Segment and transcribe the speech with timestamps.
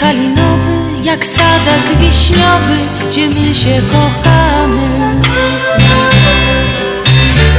[0.00, 2.76] kalinowy, jak sadek wiśniowy,
[3.08, 5.14] gdzie my się kochamy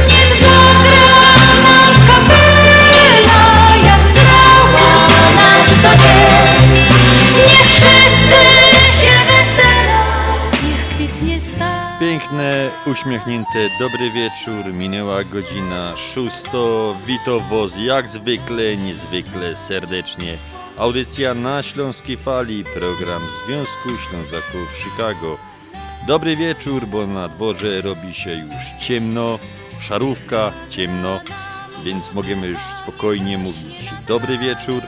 [0.08, 1.06] Niech zagra
[2.06, 2.80] kapela,
[3.86, 4.02] jak
[7.66, 8.42] wszyscy
[9.00, 9.16] się
[10.66, 14.72] niech kwitnie star Piękne, uśmiechnięte, dobry wieczór.
[14.72, 16.96] Minęła godzina szósto.
[17.06, 20.36] Wito Woz jak zwykle, niezwykle serdecznie.
[20.80, 25.38] Audycja na Śląskiej Fali, program Związku Ślązaków Chicago.
[26.06, 29.38] Dobry wieczór, bo na dworze robi się już ciemno,
[29.80, 31.20] szarówka, ciemno,
[31.84, 34.82] więc możemy już spokojnie mówić dobry wieczór.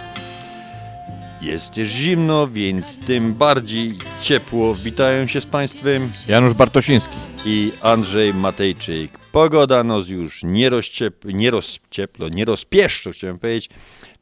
[1.42, 4.75] Jest też zimno, więc tym bardziej ciepło.
[4.75, 7.16] Witają się z Państwem Janusz Bartosiński.
[7.44, 9.19] i Andrzej Matejczyk.
[9.32, 13.69] Pogoda nos już nie, rozciep, nie rozcieplo, nie rozpieszczo, chciałem powiedzieć.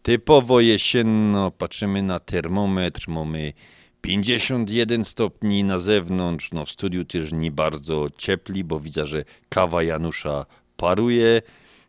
[0.02, 3.52] Typowo jesienno, patrzymy na termometr, mamy
[4.00, 9.82] 51 stopni na zewnątrz, no w studiu też nie bardzo ciepli, bo widzę, że kawa
[9.82, 10.46] Janusza
[10.76, 11.42] paruje,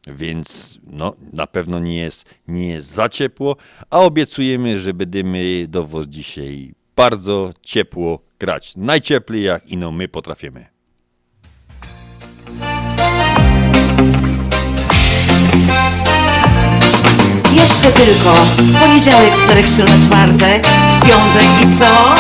[0.08, 3.56] więc no, na pewno nie jest, nie jest za ciepło,
[3.90, 8.76] a obiecujemy, że będziemy do dzisiaj bardzo ciepło grać.
[8.76, 10.81] Najcieplej jak ino my potrafimy.
[17.84, 18.34] Jeszcze tylko
[18.80, 20.68] poniedziałek, wtorek, środa, czwartek,
[21.08, 22.16] piątek i co?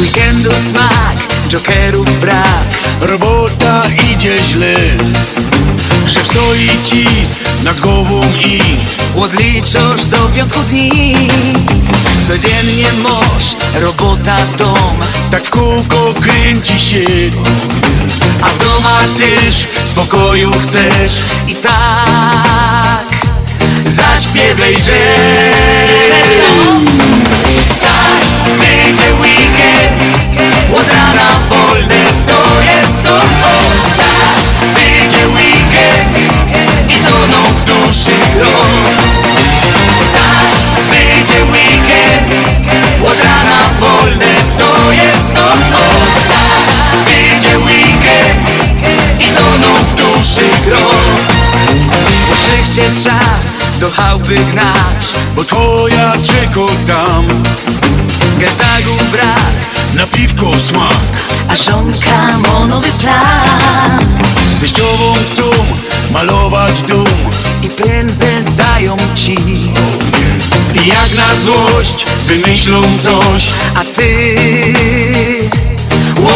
[0.00, 1.16] Weekendu smak,
[1.48, 2.64] jokerów brak
[3.00, 3.82] Robota
[4.12, 4.74] idzie źle.
[6.06, 7.06] Szef stoi ci
[7.64, 8.60] nad głową i
[9.20, 11.14] Odliczasz do piątku dni.
[12.28, 14.98] Codziennie moż, robota, dom
[15.30, 17.04] Tak w kółko kręci się.
[18.42, 22.51] A doma też spokoju chcesz I tak
[24.12, 24.98] Zaśpiewaj, że
[27.80, 28.26] Zaś
[28.58, 30.18] będzie weekend.
[30.76, 33.16] Od rana wolne to jest to.
[33.16, 36.32] O będzie weekend.
[36.88, 38.84] I toną w duszy grom
[40.12, 40.56] Zaś
[40.90, 42.48] będzie weekend.
[43.06, 44.51] Od rana wolne
[52.72, 53.40] szychcie trzeba
[53.80, 57.28] do chałupy gnać Bo twoja czeko tam.
[58.38, 59.52] Getagu brak,
[59.94, 60.92] na piwko smak.
[61.48, 63.98] A żonka ma nowy plan.
[64.50, 65.42] Z teściową chcą
[66.12, 67.06] malować dom.
[67.62, 69.34] I pędzel dają ci.
[70.74, 73.48] I jak na złość wymyślą coś.
[73.74, 74.36] A ty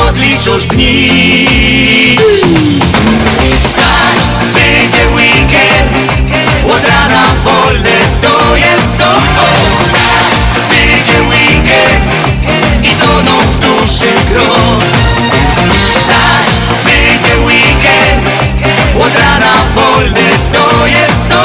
[0.08, 2.16] Odliczasz dni.
[3.76, 6.05] Zaś będzie weekend
[6.70, 9.12] Od rana wolne to jest to.
[9.92, 10.38] Zaś
[10.70, 12.04] będzie weekend
[12.82, 14.78] I toną w duszy grom
[16.08, 16.50] Zaś
[16.84, 18.28] będzie weekend.
[19.00, 21.42] Od rana wolne to jest to.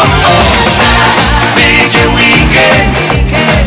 [0.77, 1.23] Zaś
[1.55, 2.97] będzie weekend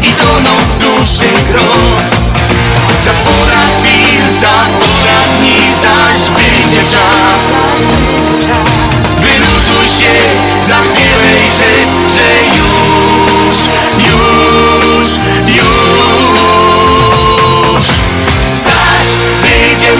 [0.02, 2.14] I toną w duszy grom
[3.04, 6.86] za pora chwil, za pora dni, zaś będzie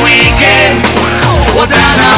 [0.04, 0.86] weekend.
[1.56, 2.14] Otra na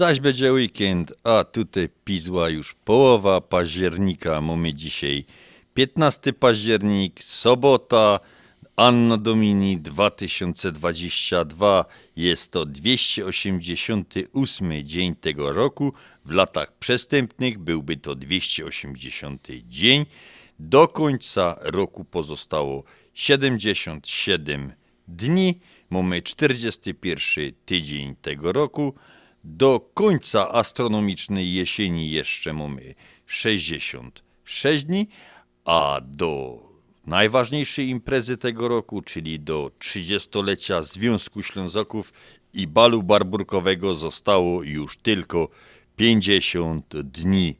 [0.00, 4.40] Zaś będzie weekend, a tutaj pizła już połowa października.
[4.40, 5.24] Mamy dzisiaj
[5.74, 8.20] 15 październik, sobota,
[8.76, 11.84] Anno Domini 2022.
[12.16, 15.92] Jest to 288 dzień tego roku.
[16.24, 20.06] W latach przestępnych byłby to 280 dzień.
[20.58, 24.72] Do końca roku pozostało 77
[25.08, 25.60] dni.
[25.90, 28.94] Mamy 41 tydzień tego roku.
[29.44, 32.94] Do końca astronomicznej jesieni jeszcze mamy
[33.26, 35.08] 66 dni,
[35.64, 36.58] a do
[37.06, 42.12] najważniejszej imprezy tego roku, czyli do 30-lecia Związku Ślązaków
[42.54, 45.48] i balu barburkowego zostało już tylko
[45.96, 47.56] 50 dni.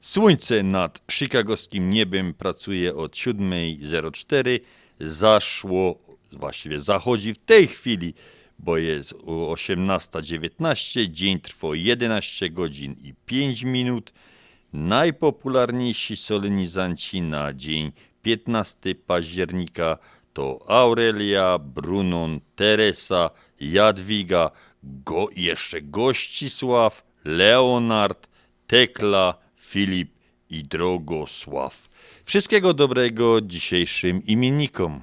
[0.00, 4.60] Słońce nad chicagowskim niebem pracuje od 7.04.
[5.00, 5.98] Zaszło,
[6.32, 8.14] właściwie zachodzi w tej chwili,
[8.64, 11.08] bo jest o 18.19.
[11.10, 14.12] Dzień trwa 11 godzin i 5 minut.
[14.72, 17.92] Najpopularniejsi solenizanci na dzień
[18.22, 19.98] 15 października
[20.32, 23.30] to Aurelia, Brunon, Teresa,
[23.60, 24.50] Jadwiga,
[24.82, 28.28] go, jeszcze Gościsław, Leonard,
[28.66, 30.10] Tekla, Filip
[30.50, 31.88] i Drogosław.
[32.24, 35.00] Wszystkiego dobrego dzisiejszym imiennikom.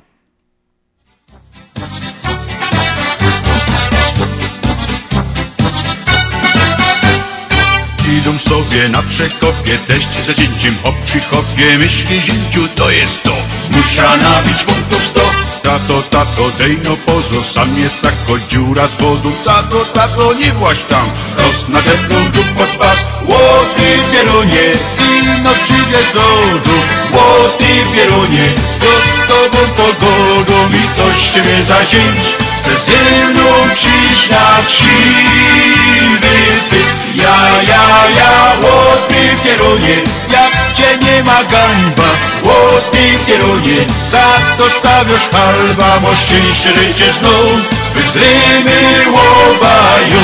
[8.08, 11.78] Idą sobie na przekopie, teść ze zięciem hop przy kopie.
[11.78, 13.36] Myśli zięciu to jest to,
[13.72, 15.22] musia nabić punktów sto.
[15.64, 20.78] Tato, tato, dej no pozo, sam jest tako dziura z wodą Tato, tato, nie właś
[20.90, 22.98] tam, roz nadepną tu pod pas.
[23.26, 24.72] Łoty pieronie,
[25.10, 26.76] ino przyjdzie z dodu
[27.12, 33.42] Łoty pieronie, to z tobą pogodą I coś ciebie zazięć, ze mną
[33.74, 36.38] przyjść na krzywy
[36.70, 39.96] pysk Ja, ja, ja, łoty pieronie,
[40.32, 42.10] jak cię nie ma gańba
[42.44, 50.24] Łoty pieronie, za to stawiasz halba Bo szczęście życie znów, wyzrymy łobają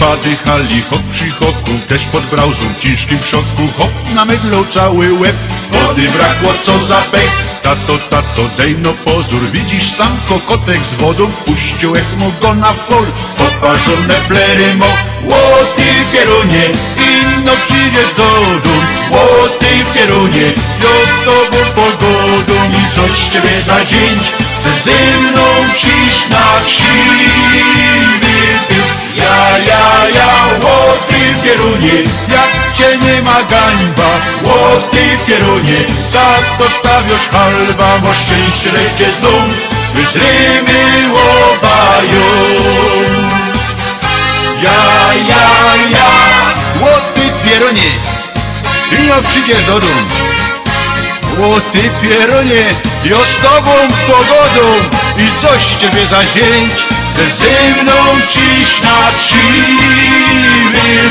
[0.00, 5.12] Wpady hali, hop przy hoku, też pod brauzą w ciężkim szoku, hop na mydlą cały
[5.12, 5.36] łeb,
[5.70, 7.60] wody brakło, co za pech.
[7.62, 13.06] Tato, tato, dej no pozór, widzisz sam kokotek z wodą, puścił echmo go na fol,
[13.38, 14.86] poparzone plery mo,
[15.24, 16.64] łoty pierunie,
[16.96, 25.20] inno przyjdzie do dum, łoty pierunie, z tobą pogodą i coś ciebie zazięć, chcę ze
[25.20, 27.00] mną przyjść na krzywy.
[29.16, 30.30] Ja, ja, ja,
[30.62, 34.10] łoty pierunie, jak cię nie ma gańba,
[34.42, 39.42] łoty pierunie, za to stawiasz halba, bo szczęście lecie znów,
[39.94, 42.26] wyzrymy łobają.
[44.62, 46.10] Ja, ja, ja,
[46.80, 47.92] łoty pierunie,
[48.98, 50.08] ino przyjdziesz do dum.
[51.38, 52.64] Łoty pierunie,
[53.04, 53.72] ja z tobą
[54.06, 54.68] pogodą
[55.16, 60.70] i coś ciebie zazięć, chcę ze mną przyjść na krzywy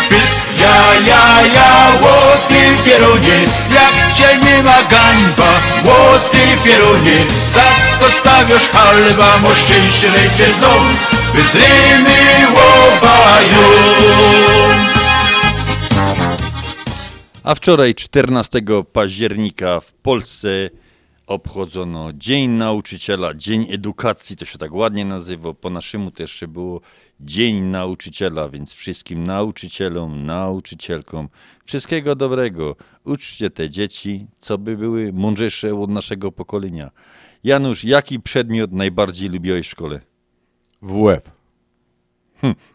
[0.10, 0.39] pysk.
[0.62, 8.70] Ja, ja, ja, łoty pierunie, jak cię nie ma gańba, łoty pierunie, za to stawiasz
[8.70, 13.68] halba, mo szczęście lecie znów, wyzrymy łobają.
[17.44, 18.60] A wczoraj, 14
[18.94, 20.70] października, w Polsce
[21.30, 25.54] obchodzono Dzień Nauczyciela, Dzień Edukacji, to się tak ładnie nazywa.
[25.54, 26.82] Po naszemu też jeszcze było
[27.20, 31.30] Dzień Nauczyciela, więc wszystkim nauczycielom, nauczycielkom
[31.66, 32.76] wszystkiego dobrego.
[33.04, 36.92] Uczcie te dzieci, co by były mądrzejsze od naszego pokolenia.
[37.44, 40.02] Janusz, jaki przedmiot najbardziej lubiłeś w szkole?
[40.82, 41.38] W łeb.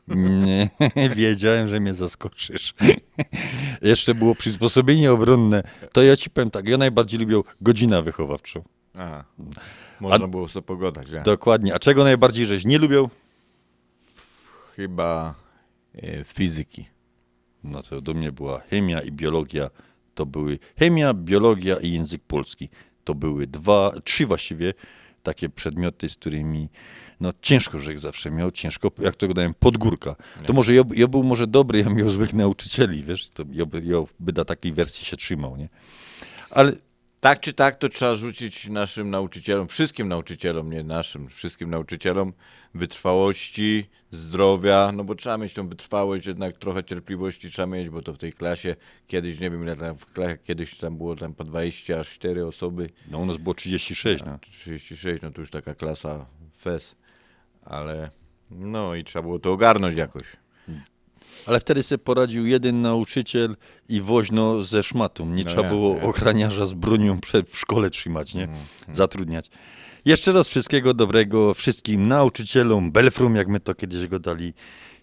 [0.09, 0.71] Nie,
[1.17, 2.75] wiedziałem, że mnie zaskoczysz.
[3.83, 5.63] Jeszcze było przysposobienie obronne.
[5.93, 8.63] To ja ci powiem tak, ja najbardziej lubię godzina wychowawczą.
[8.95, 9.25] Aha.
[10.01, 11.21] Można było sobie pogadać, nie?
[11.21, 11.75] Dokładnie.
[11.75, 13.11] A czego najbardziej żeś nie lubił?
[14.77, 15.35] Chyba
[15.95, 16.87] e, fizyki.
[17.65, 19.71] No to do mnie była chemia i biologia.
[20.15, 22.69] To były chemia, biologia i język polski.
[23.05, 24.75] To były dwa, trzy właściwie
[25.23, 26.69] takie przedmioty, z którymi
[27.25, 30.17] no ciężko, że ich zawsze miał, ciężko, jak to dałem, podgórka.
[30.47, 33.83] To może ja, ja był może dobry, ja miał złych nauczycieli, wiesz, to ja, by-
[33.85, 35.69] ja by na takiej wersji się trzymał, nie?
[36.51, 36.73] Ale
[37.21, 42.33] Tak czy tak, to trzeba rzucić naszym nauczycielom, wszystkim nauczycielom, nie naszym, wszystkim nauczycielom
[42.75, 48.13] wytrwałości, zdrowia, no bo trzeba mieć tą wytrwałość, jednak trochę cierpliwości trzeba mieć, bo to
[48.13, 48.77] w tej klasie
[49.07, 52.47] kiedyś, nie wiem ile tam w klasie, kiedyś tam było tam po 20 aż 4
[52.47, 54.39] osoby, no, u nas było 36, no.
[54.39, 56.27] 36, no to już taka klasa
[56.61, 56.95] fez.
[57.65, 58.11] Ale
[58.51, 60.23] no i trzeba było to ogarnąć jakoś.
[61.47, 63.57] Ale wtedy sobie poradził jeden nauczyciel
[63.89, 65.27] i woźno ze szmatą.
[65.27, 66.03] Nie No trzeba ja, było ja.
[66.03, 68.49] ochraniarza z bronią przed, w szkole trzymać, nie?
[68.91, 69.51] Zatrudniać.
[70.05, 74.55] Jeszcze raz wszystkiego dobrego wszystkim nauczycielom, Belfrum, jak my to kiedyś go dali.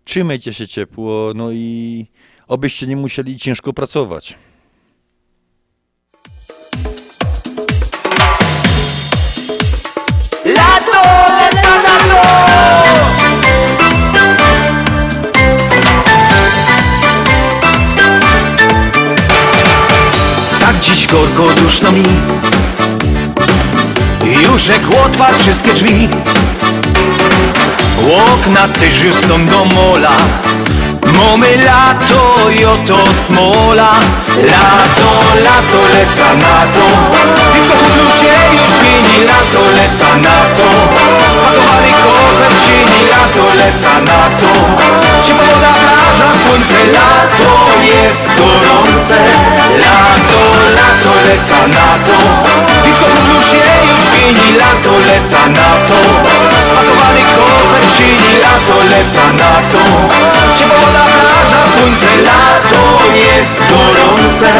[0.03, 2.05] Trzymajcie się ciepło, no i
[2.47, 4.37] obyście nie musieli ciężko pracować.
[10.45, 11.30] Lato,
[20.81, 22.03] dziś gorko duszno mi.
[24.43, 26.09] Już jak otwarł wszystkie drzwi
[28.33, 30.11] Okna też już są do mola.
[31.17, 32.97] Mamy lato i oto
[33.27, 33.91] smola.
[34.27, 35.11] Lato,
[35.43, 36.85] lato, leca na to.
[37.53, 40.67] Piwko w bluzie już pieni Lato, leca na to.
[41.35, 47.51] Spakowany kofer cieni Lato, leca na to Ciepła woda, plaża, słońce Lato
[47.93, 49.17] jest gorące.
[49.83, 50.41] Lato,
[50.77, 52.17] lato, leca na to.
[52.83, 55.97] Piwko w bluzie już pieni Lato, leca na to.
[56.67, 59.81] Spakowany kofer cieni Lato, leca na to.
[60.57, 62.81] Ciepła woda, plaża, słońce Lato
[63.15, 64.51] jest gorące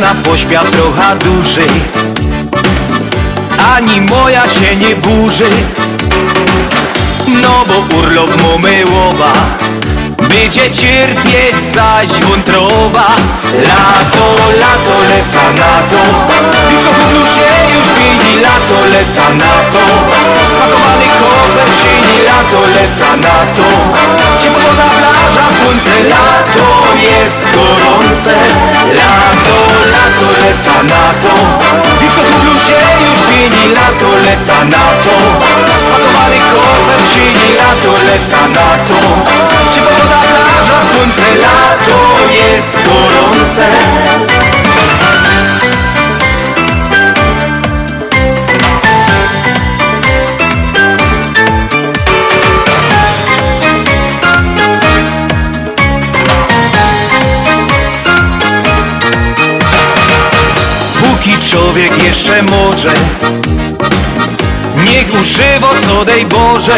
[0.00, 1.70] Z rana pośpiał trochę dłużej
[3.76, 5.50] Ani moja się nie burzy.
[7.42, 9.32] No bo urlop mamy łoba
[10.30, 13.06] Będzie cierpieć zaś wątroba.
[13.68, 14.26] Lato,
[14.62, 16.02] lato, leca na to.
[16.68, 19.82] Piwko w bluzie już pieni Lato, leca na to.
[20.52, 23.66] Spakowany kofer sieni Lato, leca na to.
[24.40, 26.66] Ciepła woda, plaża, słońce Lato
[27.08, 28.34] jest gorące.
[28.98, 29.58] Lato,
[29.94, 31.32] lato, leca na to.
[32.00, 35.14] Piwko w bluzie już pieni Lato, leca na to.
[35.84, 39.00] Spakowany kofer sieni Lato, leca na to
[41.00, 43.66] słońce Lato jest gorące.
[61.50, 62.94] Człowiek jeszcze może
[64.84, 66.76] Niech używa co dej Boże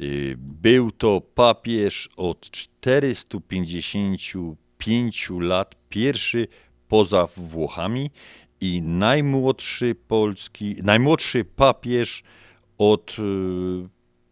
[0.00, 6.48] Y, Był to papież od 455 lat, pierwszy
[6.88, 8.10] poza Włochami
[8.60, 12.22] i najmłodszy polski, najmłodszy papież
[12.90, 13.22] od y,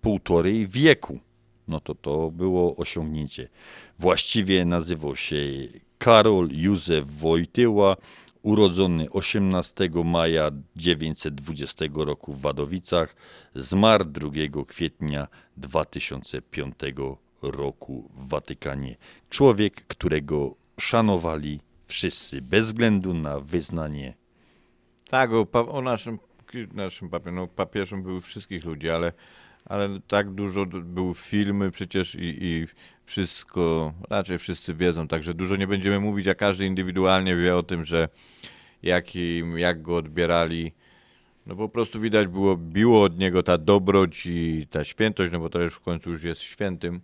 [0.00, 1.20] półtorej wieku.
[1.68, 3.48] No to to było osiągnięcie.
[3.98, 5.36] Właściwie nazywał się
[5.98, 7.96] Karol Józef Wojtyła.
[8.42, 13.16] urodzony 18 maja 920 roku w Wadowicach,
[13.54, 14.30] zmarł 2
[14.66, 16.74] kwietnia 2005
[17.42, 18.96] roku w Watykanie.
[19.30, 24.14] Człowiek, którego szanowali wszyscy, bez względu na wyznanie.
[25.10, 26.18] Tak, o, o naszym,
[26.72, 29.12] naszym papieżem, no papieżem były wszystkich ludzi, ale,
[29.64, 32.66] ale tak dużo były filmy przecież i, i
[33.04, 37.84] wszystko, raczej wszyscy wiedzą, także dużo nie będziemy mówić, a każdy indywidualnie wie o tym,
[37.84, 38.08] że
[38.82, 40.72] jaki, jak go odbierali.
[41.46, 45.50] No po prostu widać było, biło od niego ta dobroć i ta świętość, no bo
[45.50, 47.00] to już w końcu już jest świętym.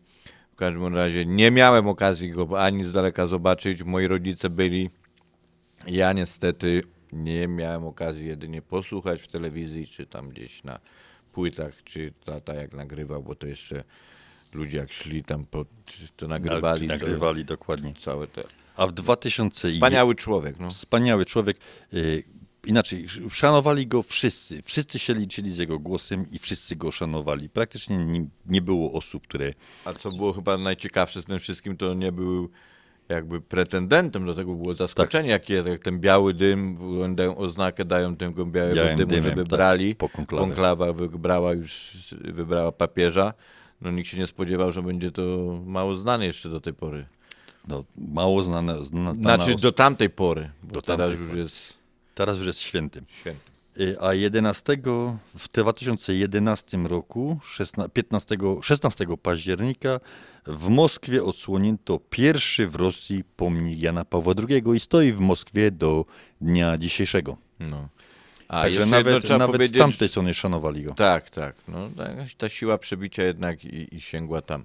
[0.52, 3.82] W każdym razie nie miałem okazji go ani z daleka zobaczyć.
[3.82, 4.90] Moi rodzice byli.
[5.86, 10.80] Ja niestety nie miałem okazji jedynie posłuchać w telewizji, czy tam gdzieś na
[11.32, 13.84] płytach, czy tata jak nagrywał, bo to jeszcze
[14.52, 15.68] ludzie jak szli tam, pod,
[16.16, 16.86] to nagrywali.
[16.86, 17.94] nagrywali dokładnie.
[17.94, 18.42] To, całe te...
[18.76, 20.70] A w 2000 Wspaniały człowiek, no.
[20.70, 21.56] Wspaniały człowiek.
[21.94, 22.22] Y,
[22.66, 24.62] Inaczej, sz- szanowali go wszyscy.
[24.62, 27.48] Wszyscy się liczyli z jego głosem i wszyscy go szanowali.
[27.48, 29.52] Praktycznie nie, nie było osób, które.
[29.84, 32.50] A co było chyba najciekawsze z tym wszystkim, to nie był
[33.08, 35.50] jakby pretendentem do tego było zaskoczenie, Tak.
[35.50, 36.78] jakie jak ten biały dym,
[37.14, 39.94] dają oznakę, dają tego białego Białym dymu, dymem, żeby tak, brali.
[39.94, 40.44] po konklawie.
[40.46, 43.32] Konklawa wybrała już, wybrała papieża.
[43.80, 45.22] No nikt się nie spodziewał, że będzie to
[45.66, 47.06] mało znane jeszcze do tej pory.
[47.68, 48.84] No, mało znane.
[48.84, 51.40] Zna, Znaczy do tamtej pory, bo Do teraz tamtej już pory.
[51.42, 51.76] jest
[52.14, 53.04] Teraz już jest świętym.
[53.08, 53.40] święty.
[53.80, 54.76] Y, A 11
[55.34, 60.00] w 2011 roku, 16, 15, 16 października
[60.46, 66.04] w Moskwie odsłonięto pierwszy w Rosji pomnik Jana Pawła II i stoi w Moskwie do
[66.40, 67.36] dnia dzisiejszego.
[67.60, 67.88] No.
[68.48, 70.94] A Także nawet, nawet z tamtej strony szanowali go.
[70.94, 71.56] Tak, tak.
[71.68, 71.90] No,
[72.38, 74.64] ta siła przebicia jednak i, i sięgła tam.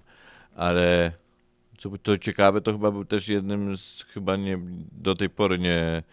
[0.55, 1.11] Ale
[1.77, 4.59] co to ciekawe, to chyba był też jednym z, chyba nie,
[4.91, 6.03] do tej pory nie,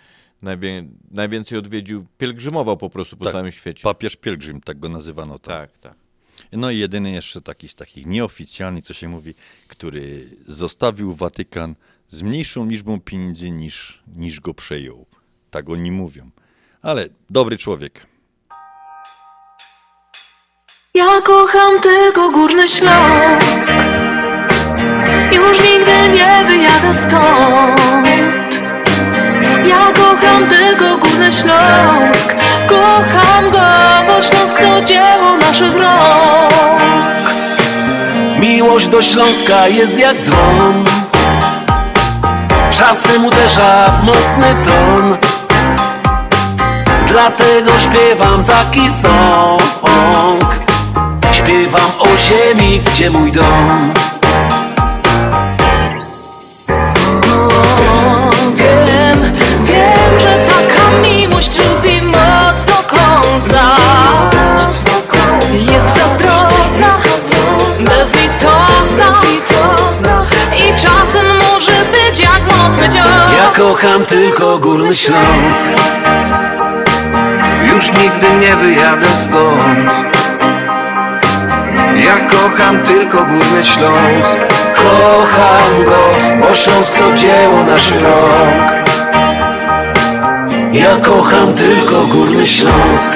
[0.43, 3.83] najwię, najwięcej odwiedził, pielgrzymował po prostu po Tak, całym świecie.
[3.83, 5.39] Papież pielgrzym, tak go nazywano.
[5.39, 5.55] Tam.
[5.55, 5.95] Tak, tak.
[6.53, 9.35] No i jedyny jeszcze taki z takich nieoficjalnych, co się mówi,
[9.69, 11.75] który zostawił Watykan
[12.09, 15.07] z mniejszą liczbą pieniędzy niż, niż go przejął.
[15.51, 16.31] Tak oni mówią.
[16.83, 18.07] Ale dobry człowiek.
[20.95, 23.73] Ja kocham tylko Górny Śląsk
[25.33, 28.08] Już nigdy nie wyjadę stąd
[29.93, 32.35] kocham tylko Górny Śląsk.
[32.69, 33.59] Kocham go,
[34.07, 37.31] bo Śląsk to dzieło naszych rąk.
[38.39, 40.85] Miłość do Śląska jest jak dzwon.
[42.71, 45.17] Czasem uderza w mocny ton.
[47.09, 50.59] Dlatego śpiewam taki song.
[51.33, 53.93] Śpiewam o ziemi, gdzie mój dom
[61.19, 64.69] miłość lubi mocno kąsać.
[65.53, 66.89] Jest zazdrosna,
[67.79, 69.21] bezlitosna
[70.57, 73.07] I czasem może być jak mocny cios
[73.39, 75.67] Ja kocham tylko Górny Śląsk.
[77.75, 80.09] Już nigdy nie wyjadę stąd.
[82.05, 84.39] Ja kocham tylko Górny Śląsk.
[84.75, 88.78] Kocham go, bo Śląsk to dzieło naszych rąk
[90.79, 93.11] Ja kocham tylko Górny Śląsk.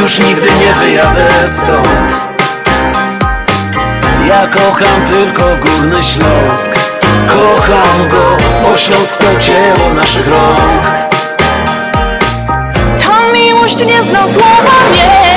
[0.00, 2.16] Już nigdy nie wyjadę stąd.
[4.28, 6.70] Ja kocham tylko Górny Śląsk.
[7.26, 10.82] Kocham go, bo Śląsk to dzieło naszych rąk.
[12.98, 15.27] Ta miłość nie zna słowa nie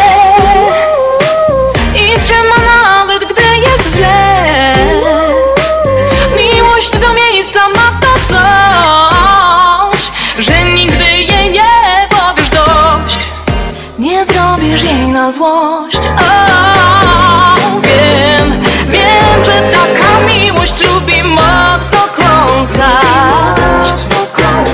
[15.11, 16.07] na złość.
[16.07, 23.87] O, Wiem, wiem, że taka miłość lubi mocno kąsać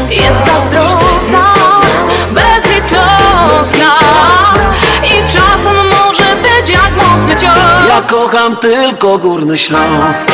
[0.09, 1.53] Jest zazdrosna,
[2.31, 3.95] bezlitosna.
[5.03, 7.57] I czasem może być jak mocny cios.
[7.89, 10.31] Ja kocham tylko Górny Śląsk.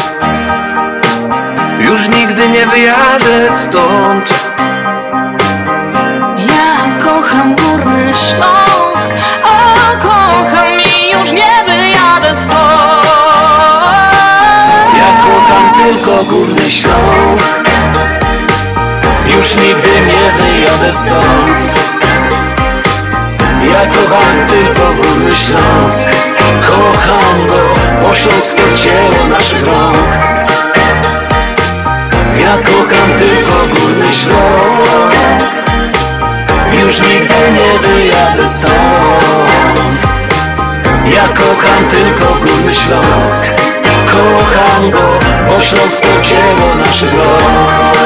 [1.80, 4.34] Już nigdy nie wyjadę stąd.
[6.50, 8.63] Ja kocham Górny Śląsk
[10.02, 13.06] kocham i już nie wyjadę stąd.
[14.98, 17.54] Ja kocham tylko Górny Śląsk.
[19.38, 21.74] Już nigdy nie wyjadę stąd.
[23.72, 26.06] Ja kocham tylko Górny Śląsk.
[26.68, 29.98] Kocham go, bo Śląsk to dzieło naszych rąk
[32.40, 35.60] Ja kocham tylko Górny Śląsk
[36.82, 38.74] Już nigdy nie wyjadę stąd.
[41.16, 43.48] Ja kocham tylko Górny Śląsk.
[44.06, 47.98] Kocham go, bo Śląsk to dzieło naszych rąk.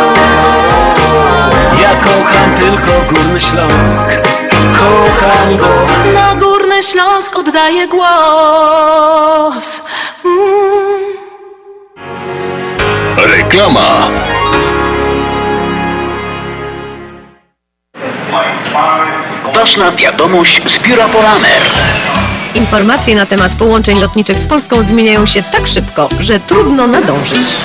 [1.82, 4.08] Ja kocham tylko Górny Śląsk.
[4.74, 5.68] Kocham go.
[6.14, 9.82] Na Górny Śląsk oddaję głos.
[10.26, 11.18] Mm.
[13.18, 14.37] Reklama.
[19.68, 21.62] Ważna wiadomość z biura Polamer.
[22.56, 27.56] Informacje na temat połączeń lotniczych z Polską zmieniają się tak szybko, że trudno nadążyć.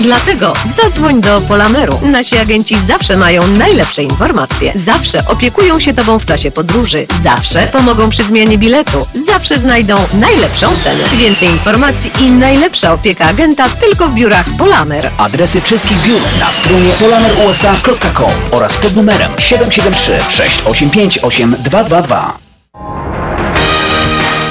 [0.00, 2.00] Dlatego zadzwoń do Polameru.
[2.02, 4.72] Nasi agenci zawsze mają najlepsze informacje.
[4.74, 7.06] Zawsze opiekują się Tobą w czasie podróży.
[7.22, 9.06] Zawsze pomogą przy zmianie biletu.
[9.14, 11.04] Zawsze znajdą najlepszą cenę.
[11.16, 15.10] Więcej informacji i najlepsza opieka agenta tylko w biurach Polamer.
[15.18, 22.45] Adresy wszystkich biur na stronie polamerusa.com oraz pod numerem 773 685 8222.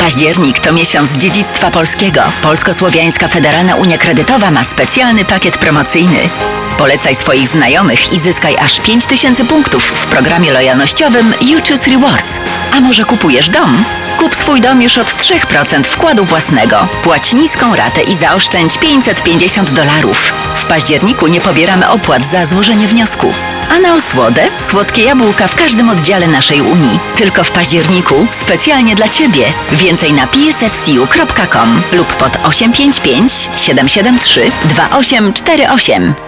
[0.06, 2.22] Październik to miesiąc dziedzictwa polskiego.
[2.44, 6.30] Polsko-Słowiańska Federalna Unia Kredytowa ma specjalny pakiet promocyjny.
[6.78, 12.40] Polecaj swoich znajomych i zyskaj aż 5000 punktów w programie lojalnościowym You Choose Rewards.
[12.78, 13.86] A może kupujesz dom?
[14.18, 16.88] Kup swój dom już od 3% wkładu własnego.
[17.04, 20.34] Płać niską ratę i zaoszczędź 550 dolarów.
[20.56, 23.34] W październiku nie pobieramy opłat za złożenie wniosku.
[23.70, 27.00] A na osłodę słodkie jabłka w każdym oddziale naszej Unii.
[27.16, 29.46] Tylko w październiku specjalnie dla Ciebie.
[29.72, 36.25] Więcej na psfcu.com lub pod 855 773 2848.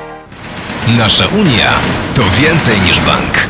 [0.88, 1.74] Nasza Unia
[2.16, 3.48] to więcej niż bank.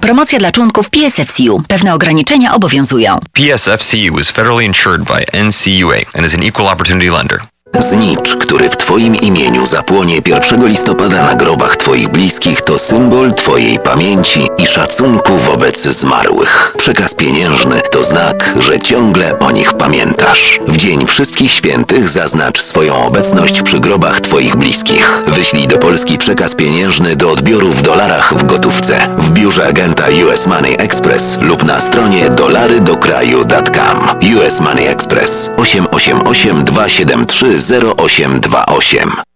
[0.00, 1.62] Promocja dla członków PSFCU.
[1.68, 3.18] Pewne ograniczenia obowiązują.
[3.32, 7.40] PSFCU is federally insured by NCUA and is an equal opportunity lender.
[7.74, 13.78] Znicz, który w Twoim imieniu zapłonie 1 listopada na grobach Twoich bliskich, to symbol Twojej
[13.78, 16.74] pamięci i szacunku wobec zmarłych.
[16.78, 20.60] Przekaz pieniężny to znak, że ciągle o nich pamiętasz.
[20.66, 25.22] W Dzień Wszystkich Świętych zaznacz swoją obecność przy grobach Twoich bliskich.
[25.26, 30.46] Wyślij do Polski przekaz pieniężny do odbioru w dolarach w gotówce, w biurze agenta US
[30.46, 33.98] Money Express lub na stronie dolarydokraju.com.
[34.36, 39.27] US Money Express 888 273 0828.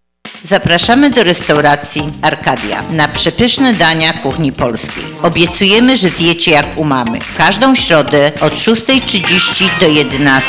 [0.45, 5.03] Zapraszamy do restauracji Arkadia na przepyszne dania kuchni polskiej.
[5.21, 7.19] Obiecujemy, że zjecie jak u mamy.
[7.37, 10.39] Każdą środę od 6.30 do 11.00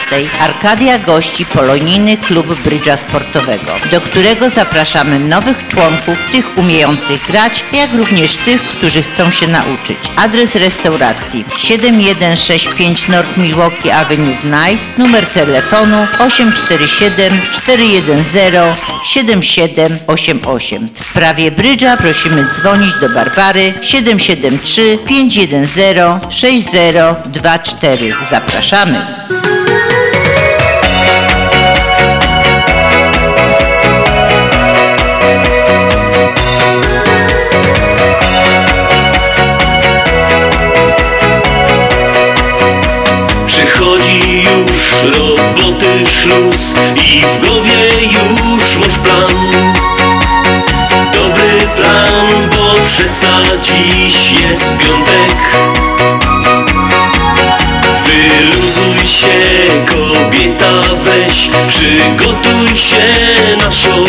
[0.40, 7.94] Arkadia gości polonijny klub brydża sportowego, do którego zapraszamy nowych członków, tych umiejących grać, jak
[7.94, 9.98] również tych, którzy chcą się nauczyć.
[10.16, 20.88] Adres restauracji 7165 North Milwaukee Avenue w Nice, numer telefonu 847 410 7788.
[20.94, 25.58] W sprawie brydża prosimy dzwonić do Barbary 773 510
[26.30, 28.14] 6024.
[28.30, 29.06] Zapraszamy.
[43.46, 46.74] Przychodzi już roboty szluz
[47.06, 47.72] i w głowie
[48.12, 49.73] już masz plan
[52.94, 53.28] przeca
[53.62, 55.36] dziś jest piątek.
[58.04, 59.38] Wyluzuj się
[59.86, 63.02] kobieta weź, przygotuj się
[63.64, 64.08] na show.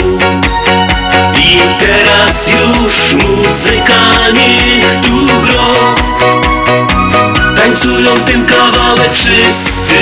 [1.38, 5.96] I teraz już muzyka niech tu gro.
[7.56, 9.96] Tańcują ten kawałek wszyscy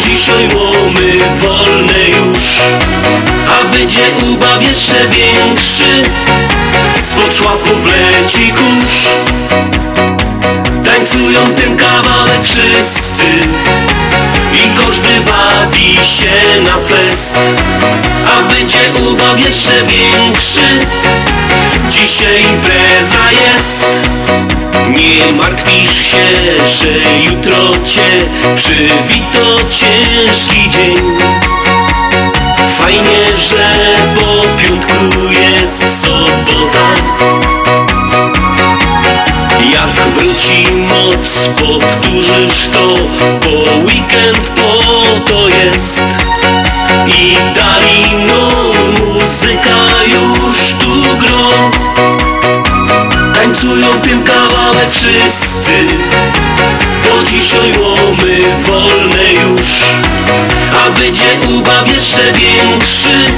[0.00, 2.38] dzisiaj łomy wolne już.
[3.48, 6.02] A będzie ubaw jeszcze większy
[7.02, 9.08] Spod szłapów leci kurz
[10.84, 13.24] Tańcują ten kawałek wszyscy.
[14.54, 17.36] I każdy bawi się na fest.
[18.26, 20.86] A będzie ubaw jeszcze większy.
[21.90, 23.84] Dzisiaj impreza jest.
[24.88, 26.26] Nie martwisz się,
[26.66, 26.88] że
[27.24, 28.24] jutro cię
[28.56, 30.96] przywito ciężki dzień.
[32.78, 33.74] Fajnie, że
[34.14, 37.47] po piątku jest sobota
[39.78, 42.94] Jak wróci moc, powtórzysz to
[43.42, 44.82] Bo weekend po
[45.20, 46.02] to jest.
[47.06, 48.48] I dali no
[49.04, 51.70] muzyka już tu gro.
[53.34, 55.86] Tańcują tym kawałek wszyscy
[57.04, 59.66] Bo dzisiaj łomy wolne już.
[60.86, 63.32] A będzie ubaw jeszcze większy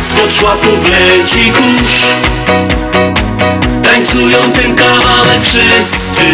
[0.00, 2.81] Spod szłapów leci kurz
[4.02, 6.24] Tańcują ten kawałek wszyscy.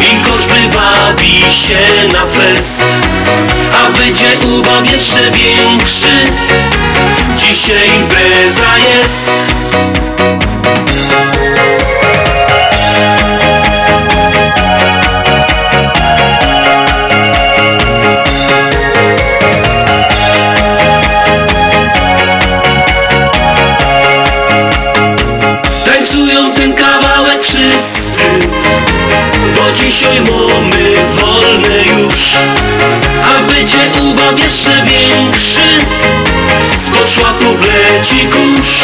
[0.00, 2.82] I każdy bawi się na fest.
[3.74, 6.32] A będzie ubaw jeszcze większy.
[7.36, 9.30] Dzisiaj impreza jest
[38.00, 38.80] leci kurz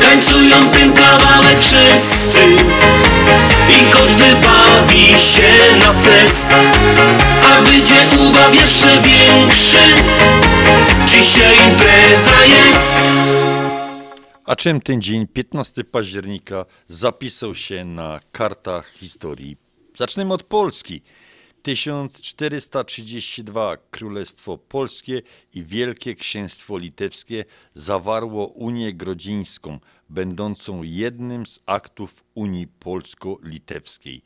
[0.00, 2.40] Tańcują ten kawałek wszyscy
[3.70, 6.48] I każdy bawi się na fest
[7.44, 7.94] A będzie
[8.28, 10.02] ubaw jeszcze większy
[11.06, 12.96] Dzisiaj impreza jest
[14.44, 19.56] A czym ten dzień, 15 października, zapisał się na kartach historii?
[19.96, 21.02] Zaczniemy od Polski.
[21.62, 25.22] 1432 Królestwo Polskie
[25.54, 27.44] i Wielkie Księstwo Litewskie
[27.74, 34.22] zawarło Unię Grodzińską, będącą jednym z aktów Unii Polsko-Litewskiej.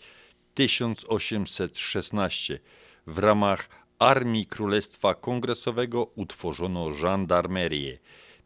[0.55, 2.61] 1816
[3.07, 3.69] w ramach
[3.99, 7.99] Armii Królestwa Kongresowego utworzono żandarmerię.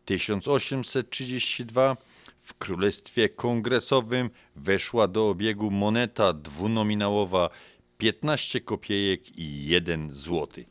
[0.05, 1.96] 1832
[2.42, 7.51] w Królestwie Kongresowym weszła do obiegu moneta dwunominałowa
[7.98, 10.64] 15 kopiejek i 1 złoty.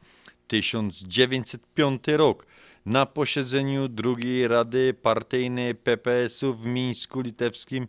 [0.47, 2.45] 1905 rok
[2.85, 7.87] na posiedzeniu drugiej Rady Partyjnej PPS-u w Mińsku Litewskim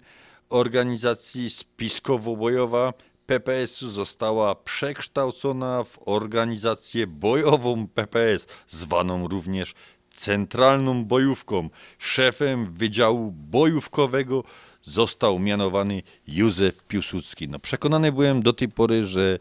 [0.48, 2.92] organizacji spiskowo-bojowa
[3.26, 9.74] PPS-u została przekształcona w organizację bojową PPS, zwaną również
[10.10, 11.68] Centralną Bojówką.
[11.98, 14.44] Szefem Wydziału Bojówkowego
[14.82, 17.48] został mianowany Józef Piłsudski.
[17.48, 19.38] No, przekonany byłem do tej pory, że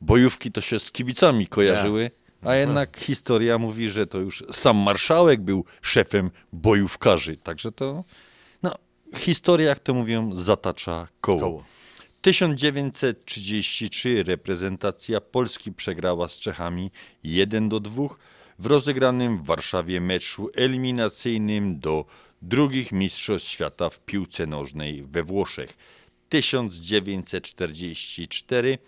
[0.00, 2.10] bojówki to się z kibicami kojarzyły,
[2.42, 7.36] a jednak historia mówi, że to już sam marszałek był szefem bojówkarzy.
[7.36, 8.04] Także to,
[8.62, 8.74] no,
[9.16, 11.40] historia, jak to mówią, zatacza koło.
[11.40, 11.64] Koło.
[12.22, 16.90] 1933 reprezentacja Polski przegrała z Czechami
[17.24, 18.02] 1 do 2
[18.58, 22.04] w rozegranym w Warszawie meczu eliminacyjnym do
[22.42, 25.76] drugich Mistrzostw Świata w piłce nożnej we Włoszech.
[26.28, 28.78] 1944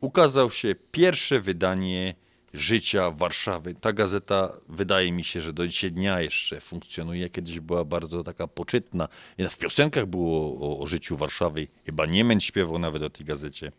[0.00, 2.14] ukazał się pierwsze wydanie
[2.54, 3.74] Życia Warszawy.
[3.74, 7.30] Ta gazeta wydaje mi się, że do dzisiaj dnia jeszcze funkcjonuje.
[7.30, 9.08] Kiedyś była bardzo taka poczytna.
[9.38, 11.68] W piosenkach było o, o życiu Warszawy.
[11.86, 13.72] Chyba Niemen śpiewał nawet o tej gazecie.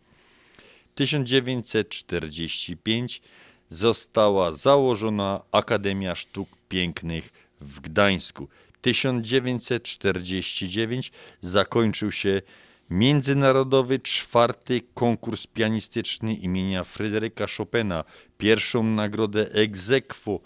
[0.94, 3.22] 1945
[3.68, 8.48] została założona Akademia Sztuk Pięknych w Gdańsku.
[8.84, 12.42] 1949 zakończył się
[12.90, 18.04] Międzynarodowy czwarty konkurs pianistyczny imienia Fryderyka Chopina.
[18.38, 20.40] Pierwszą nagrodę ex aequo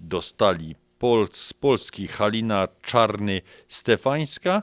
[0.00, 4.62] dostali Pol z Polski Halina Czarny-Stefańska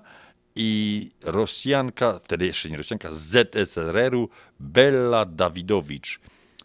[0.56, 6.20] i Rosjanka, wtedy jeszcze nie Rosjanka, z ZSRR-u Bella Dawidowicz.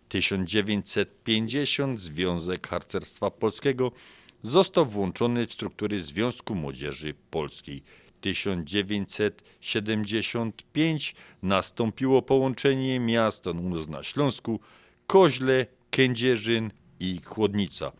[0.08, 3.92] 1950 Związek Harcerstwa Polskiego
[4.44, 7.82] został włączony w struktury Związku Młodzieży Polskiej.
[8.20, 13.44] 1975 nastąpiło połączenie miast
[13.88, 14.60] na Śląsku
[15.06, 17.92] Koźle, Kędzierzyn i Chłodnica.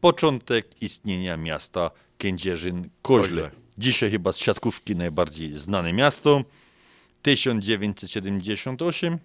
[0.00, 2.90] Początek istnienia miasta Kędzierzyn-Koźle.
[3.02, 3.50] Koźle.
[3.78, 6.44] Dzisiaj chyba z siatkówki najbardziej znane miasto.
[7.22, 9.18] 1978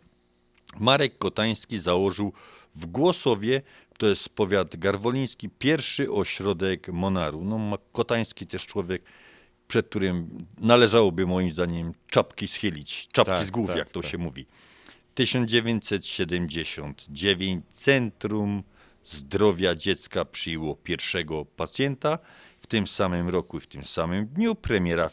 [0.80, 2.34] Marek Kotański założył
[2.76, 3.62] w Głosowie,
[3.98, 7.44] to jest powiat garwoliński, pierwszy ośrodek Monaru.
[7.44, 9.04] No, Kotański też człowiek,
[9.68, 14.12] przed którym należałoby moim zdaniem czapki schylić, czapki Tak, z głów, tak, jak to tak.
[14.12, 14.46] się mówi.
[15.16, 18.64] 1979 Centrum
[19.06, 22.20] Zdrowia Dziecka przyjęło pierwszego pacjenta.
[22.62, 25.10] W tym samym roku, i w tym samym dniu premiera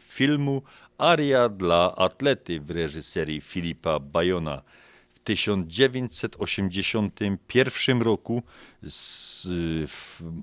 [0.00, 0.62] filmu
[0.98, 4.62] Aria dla atlety w reżyserii Filipa Bajona.
[5.24, 8.42] W 1981 roku
[8.82, 9.42] z,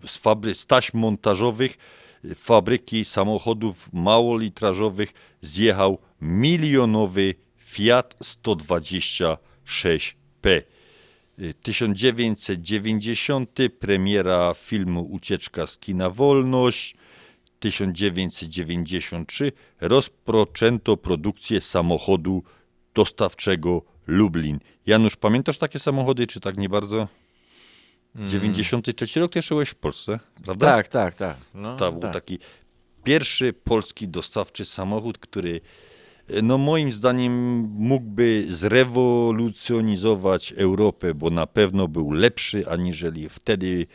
[0.10, 1.78] z, fabry, z taśm montażowych
[2.36, 10.62] fabryki samochodów małolitrażowych zjechał milionowy Fiat 126P.
[11.64, 16.96] 1990 premiera filmu Ucieczka z kina Wolność.
[17.60, 22.44] 1993 rozpoczęto produkcję samochodu
[22.94, 24.60] dostawczego Lublin.
[24.86, 27.08] Janusz, pamiętasz takie samochody, czy tak nie bardzo?
[28.16, 30.68] 93 rok to jeszcze byłeś w Polsce, prawda?
[30.68, 31.38] Tak, tak, tak.
[31.54, 32.14] No, to był tak.
[32.14, 32.40] taki
[33.04, 35.62] pierwszy polski dostawczy samochód, który
[36.44, 37.34] no moim zdaniem
[37.78, 43.88] mógłby zrewolucjonizować Europę, bo na pewno był lepszy aniżeli wtedy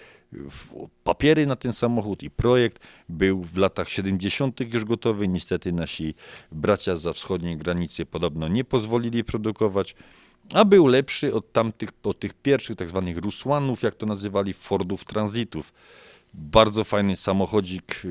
[1.05, 4.61] papiery na ten samochód i projekt był w latach 70.
[4.61, 5.29] już gotowy.
[5.29, 6.15] Niestety nasi
[6.53, 9.95] bracia za wschodniej granicy podobno nie pozwolili produkować,
[10.55, 15.05] a był lepszy od tamtych, od tych pierwszych tak zwanych Rusłanów, jak to nazywali, Fordów
[15.05, 15.73] Transitów.
[16.35, 18.03] Bardzo fajny samochodzik,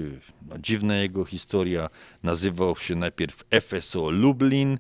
[0.50, 1.90] no, dziwna jego historia.
[2.24, 4.78] Nazywał się najpierw FSO Lublin,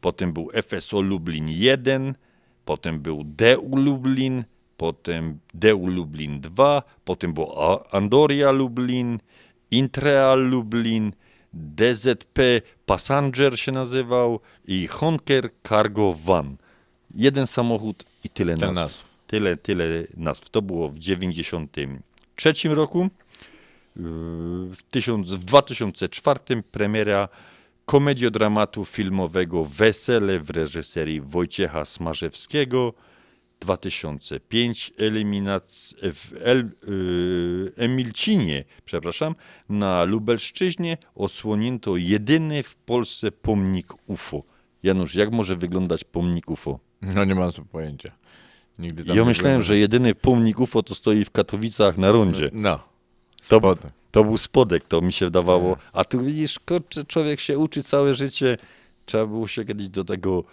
[0.00, 2.14] potem był FSO Lublin 1,
[2.64, 4.44] potem był DU Lublin,
[4.86, 9.18] potem DU Lublin 2, potem był A- Andoria Lublin,
[9.70, 11.12] Intreal Lublin,
[11.54, 12.38] DZP
[12.86, 16.56] Passenger się nazywał i Honker Cargo Van.
[17.14, 18.76] Jeden samochód i tyle Tyle nazw.
[18.76, 19.04] nazw.
[19.26, 19.84] Tyle, tyle
[20.16, 20.50] nazw.
[20.50, 23.08] To było w 93 roku.
[23.96, 24.74] W,
[25.36, 27.28] w 2004 premiera
[27.86, 32.94] komediodramatu filmowego Wesele w reżyserii Wojciecha Smarzewskiego.
[33.62, 39.34] 2005 eliminac w El, y, Emilcinie, przepraszam,
[39.68, 44.42] na Lubelszczyźnie odsłonięto jedyny w Polsce pomnik UFO.
[44.82, 46.78] Janusz, jak może wyglądać pomnik UFO?
[47.02, 48.12] No nie mam pojęcia.
[48.78, 52.48] Nigdy Ja myślałem, że jedyny pomnik UFO to stoi w Katowicach na rondzie.
[52.52, 52.78] No.
[53.48, 53.76] To,
[54.10, 55.76] to był spodek, to mi się wydawało.
[55.92, 58.56] A tu widzisz, kurczę, człowiek się uczy całe życie.
[59.06, 60.44] Trzeba było się kiedyś do tego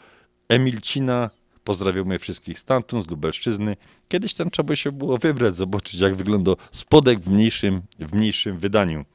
[0.50, 1.30] Emilcina.
[1.63, 3.76] Pozdrawiamy wszystkich stamtąd, z Lubelszczyzny.
[4.10, 9.06] Kiedyś tam trzeba się było wybrać, zobaczyć jak wygląda spodek w mniejszym, w mniejszym wydaniu.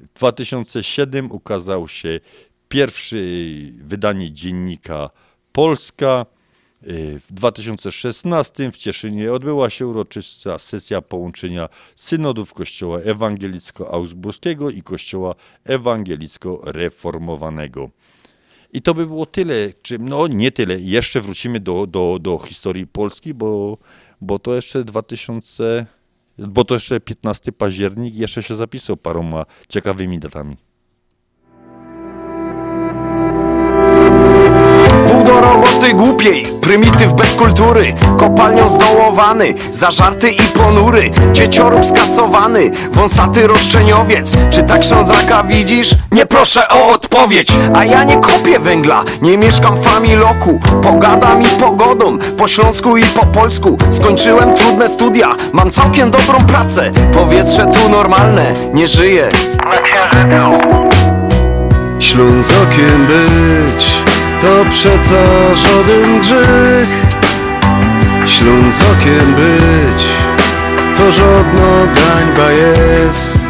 [0.00, 2.20] W 2007 ukazał się
[2.68, 5.10] pierwszy wydanie dziennika
[5.52, 6.26] Polska.
[6.82, 17.88] W 2016 w Cieszynie odbyła się uroczysta sesja połączenia synodów Kościoła Ewangelicko-Augsburskiego i Kościoła Ewangelicko-Reformowanego.
[18.72, 22.86] I to by było tyle, czy no nie tyle, jeszcze wrócimy do, do, do historii
[22.86, 23.78] Polski, bo,
[24.20, 25.86] bo to jeszcze 2000,
[26.38, 30.56] bo to jeszcze 15 październik jeszcze się zapisał paroma ciekawymi datami.
[35.52, 44.32] Roboty głupiej, prymityw bez kultury Kopalnią zdołowany, zażarty i ponury Dzieciorób skacowany, wąsaty roszczeniowiec.
[44.50, 45.90] Czy tak Ślązaka widzisz?
[46.12, 51.46] Nie proszę o odpowiedź A ja nie kopię węgla, nie mieszkam w familoku Pogadam i
[51.46, 53.78] pogodą, po śląsku i po polsku.
[53.90, 56.90] Skończyłem trudne studia, mam całkiem dobrą pracę.
[57.14, 59.28] Powietrze tu normalne, nie żyję
[59.64, 60.86] na księżycu.
[61.98, 63.86] Ślązokiem być
[64.40, 65.24] to przeca
[65.54, 66.88] żaden grzech.
[68.26, 70.06] Ślązokiem być
[70.96, 73.46] to żadna gańba jest.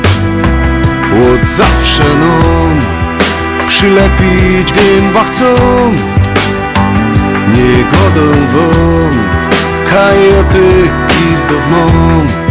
[1.13, 2.81] Od zawsze nam
[3.69, 5.55] przylepić gęba chcą.
[7.55, 8.47] Nie godą
[11.71, 12.46] mam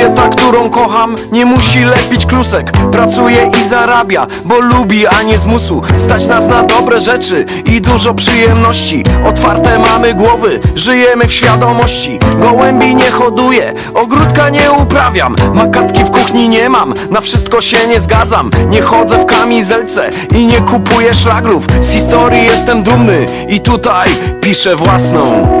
[0.00, 2.72] Kobieta, którą kocham, nie musi lepić klusek.
[2.92, 7.80] Pracuje i zarabia, bo lubi, a nie z musu Stać nas na dobre rzeczy i
[7.80, 9.04] dużo przyjemności.
[9.26, 12.18] Otwarte mamy głowy, żyjemy w świadomości.
[12.40, 15.36] Gołębi nie hoduję, ogródka nie uprawiam.
[15.54, 18.50] Makatki w kuchni nie mam, na wszystko się nie zgadzam.
[18.68, 21.66] Nie chodzę w kamizelce i nie kupuję szlagrów.
[21.80, 24.08] Z historii jestem dumny i tutaj
[24.40, 25.60] piszę własną.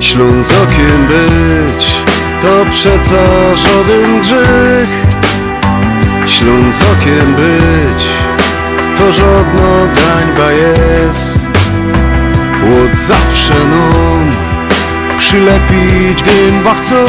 [0.00, 3.24] Ślązokiem być to przeca
[3.54, 4.88] żaden grzech.
[6.26, 8.08] Ślązokiem być
[8.96, 11.38] to żadna gańba jest.
[12.62, 14.30] Od zawsze nam
[15.18, 17.04] przylepić gęba chcą.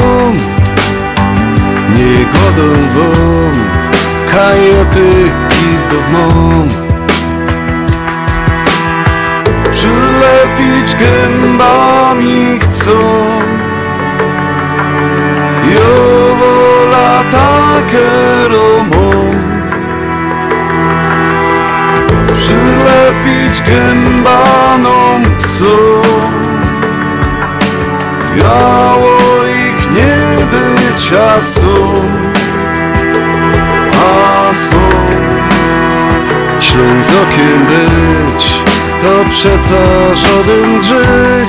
[1.95, 3.53] Nie godą wam
[4.31, 6.67] kajetych gizdów mam.
[9.71, 13.58] Przylepić gębami chcą
[16.39, 19.11] Wola takie romą
[22.37, 26.01] Przylepić gębanom chcą.
[28.35, 31.93] Biało ich nie być, a są.
[33.93, 34.89] A są
[36.59, 38.53] Ślązokiem być
[39.01, 39.75] to przeca
[40.15, 41.47] żaden grzech.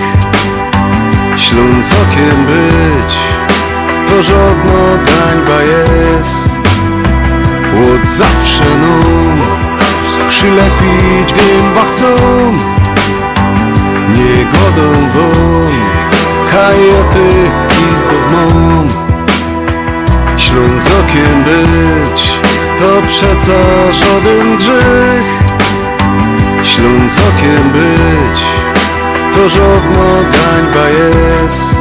[1.37, 3.40] Ślązokiem być
[4.11, 6.51] to żadna gańba jest.
[7.95, 9.41] Od zawsze nam
[10.29, 12.07] przylepić gęba chcą.
[14.15, 15.73] Nie godą wam
[16.51, 18.89] kajety gizdów mam.
[22.79, 23.53] To przeco
[23.93, 25.25] żaden grzech.
[26.65, 28.41] Śląc okiem być,
[29.35, 31.80] to żadna gańba jest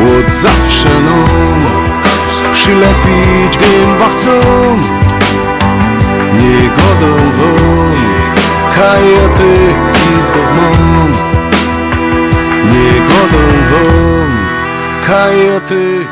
[0.00, 1.24] Łód zawsze no,
[2.52, 4.30] przylepić gęba chcą
[6.34, 7.96] Nie godą won,
[8.74, 11.12] kaje tych gizdów mam
[12.72, 14.36] Nie godą won,
[15.06, 16.08] kaje tych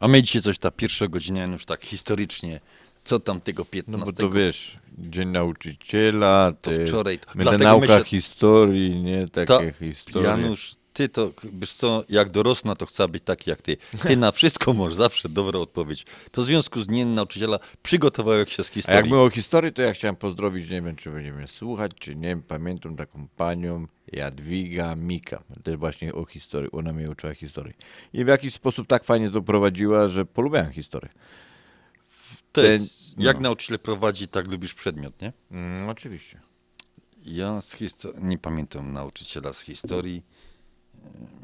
[0.00, 2.60] A my dzisiaj coś ta pierwsza godzina już tak historycznie.
[3.02, 3.98] Co tam tego 15?
[4.06, 8.04] No bo to wiesz, Dzień Nauczyciela, To ty, wczoraj to- my na dlatego naukach myślę-
[8.04, 9.28] historii, nie?
[9.28, 10.28] Takie To, historie.
[10.28, 13.76] Janusz, ty to, wiesz co, jak dorosna, to chcę być taki jak ty.
[14.02, 16.06] Ty na wszystko masz zawsze dobrą odpowiedź.
[16.30, 18.96] To w związku z dniem nauczyciela przygotowałem się z A historii.
[18.96, 22.36] jak my o historii, to ja chciałem pozdrowić, nie wiem, czy będziemy słuchać, czy nie,
[22.36, 25.42] pamiętam taką panią Jadwiga Mika.
[25.62, 27.74] Też właśnie o historii, ona mnie uczyła historii.
[28.12, 31.10] I w jakiś sposób tak fajnie to prowadziła, że polubiłem historię.
[32.52, 33.42] To jest, jak no.
[33.42, 35.32] nauczyciel prowadzi, tak lubisz przedmiot, nie?
[35.50, 36.40] Mm, oczywiście.
[37.24, 40.22] Ja z histo- nie pamiętam nauczyciela z historii.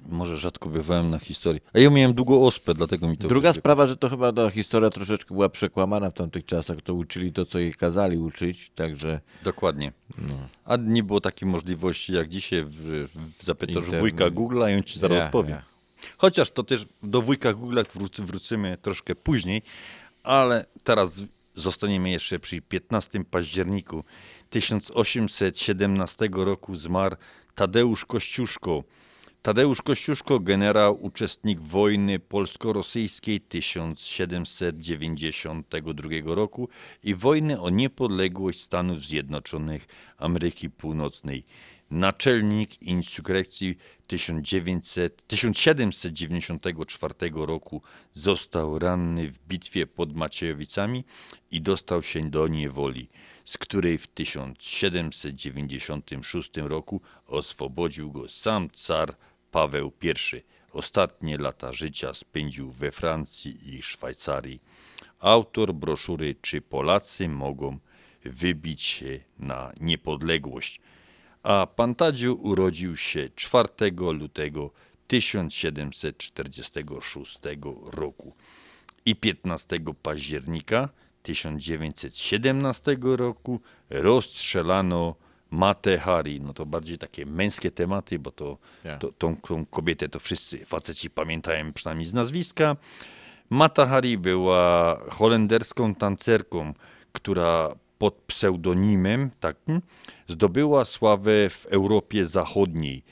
[0.08, 1.60] Może rzadko bywałem na historii.
[1.72, 3.28] A ja miałem długo ospę, dlatego mi to...
[3.28, 7.32] Druga sprawa, że to chyba ta historia troszeczkę była przekłamana w tamtych czasach, to uczyli
[7.32, 9.20] to, co ich kazali uczyć, także...
[9.42, 9.92] Dokładnie.
[10.18, 10.34] No.
[10.64, 14.00] A nie było takiej możliwości jak dzisiaj, w, w zapytasz Internet.
[14.00, 15.50] wujka Google'a i on ci zaraz Ja, odpowie.
[15.50, 15.62] ja.
[16.18, 19.62] Chociaż to też do wujka Google'a wróc, wrócimy troszkę później,
[20.22, 21.22] ale teraz
[21.54, 24.04] zostaniemy jeszcze przy 15 październiku
[24.50, 27.16] 1817 roku zmarł
[27.54, 28.84] Tadeusz Kościuszko.
[29.46, 36.68] Tadeusz Kościuszko, generał, uczestnik wojny polsko-rosyjskiej 1792 roku
[37.04, 39.86] i wojny o niepodległość Stanów Zjednoczonych
[40.18, 41.44] Ameryki Północnej.
[41.90, 47.82] Naczelnik insurrekcji 1900, 1794 roku
[48.12, 51.04] został ranny w bitwie pod Maciejowicami
[51.50, 53.08] i dostał się do niewoli,
[53.44, 59.16] z której w 1796 roku oswobodził go sam car
[59.56, 60.12] Paweł I.
[60.72, 64.60] Ostatnie lata życia spędził we Francji i Szwajcarii.
[65.20, 67.78] Autor broszury Czy Polacy mogą
[68.24, 70.80] wybić się na niepodległość?
[71.42, 73.68] A pan Tadziu urodził się 4
[74.12, 74.70] lutego
[75.06, 77.38] 1746
[77.86, 78.34] roku
[79.04, 80.88] i 15 października
[81.22, 85.14] 1917 roku rozstrzelano
[85.50, 86.40] Matę Hari.
[86.40, 89.00] No to bardziej takie męskie tematy, bo to, Tak.
[89.00, 92.76] to tą, tą kobietę to wszyscy faceci pamiętają przynajmniej z nazwiska.
[93.50, 96.74] Mata Hari była holenderską tancerką,
[97.12, 99.82] która pod pseudonimem takim
[100.28, 103.02] zdobyła sławę w Europie Zachodniej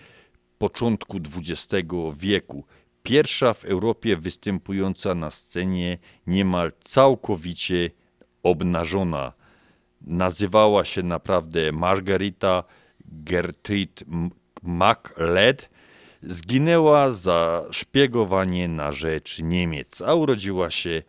[0.59, 1.85] początku XX
[2.17, 2.65] wieku.
[3.03, 7.91] Pierwsza w Europie występująca na scenie niemal całkowicie
[8.43, 9.33] obnażona.
[10.07, 12.65] Nazywała się naprawdę Margarita
[13.05, 14.05] Gertrude
[14.63, 15.71] MacLeod.
[16.23, 21.03] Zginęła za szpiegowanie na rzecz Niemiec, a urodziła się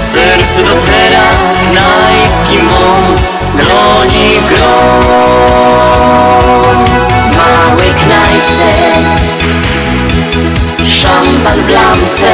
[0.00, 1.40] W sercu do teraz
[1.70, 3.16] Nike mą
[3.56, 4.76] Droni grą
[7.22, 8.70] W małej knajpce
[10.88, 12.24] Szampan w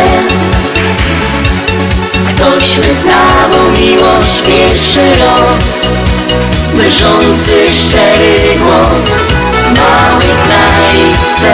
[2.28, 5.84] Ktoś wyznawał miłość pierwszy raz.
[6.84, 11.52] Drżący szczery głos w małej knajpce.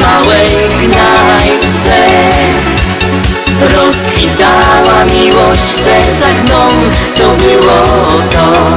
[0.00, 1.98] Małej knajpce.
[3.60, 6.68] Rozkwitała miłość w sercach mną
[7.16, 7.82] To było
[8.32, 8.76] to.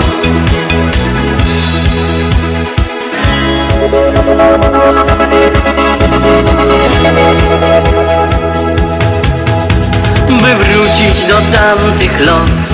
[10.27, 12.72] By wrócić do tamtych lot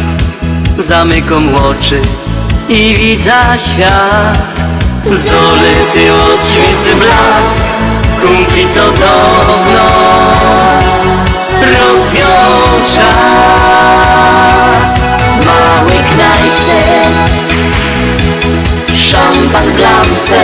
[0.80, 2.02] Zamykam oczy
[2.70, 4.38] i widzę świat.
[5.06, 7.64] Zolety od świecy blask
[8.22, 9.90] Kumpli co dawno
[11.62, 13.20] rozwiął czas
[15.42, 16.82] W małej knajpce
[18.98, 20.40] Szampan w lamce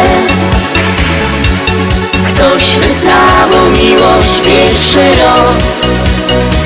[2.28, 5.82] Ktoś wyznawał miłość pierwszy raz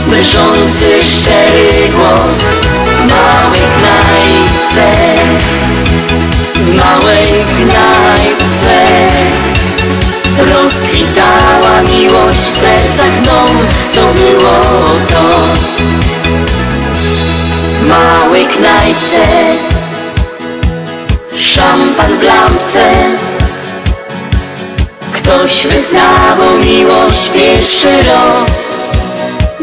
[0.09, 2.37] Drżący szczery głos
[2.85, 4.87] W małej knajpce
[6.55, 7.25] W małej
[7.57, 9.07] knajpce
[10.37, 13.45] Rozkwitała miłość w sercach mną.
[13.95, 14.61] To było
[15.09, 15.39] to.
[17.79, 19.25] W małej knajpce
[21.41, 22.93] Szampan w lampce.
[25.13, 28.78] Ktoś wyznawał miłość pierwszy raz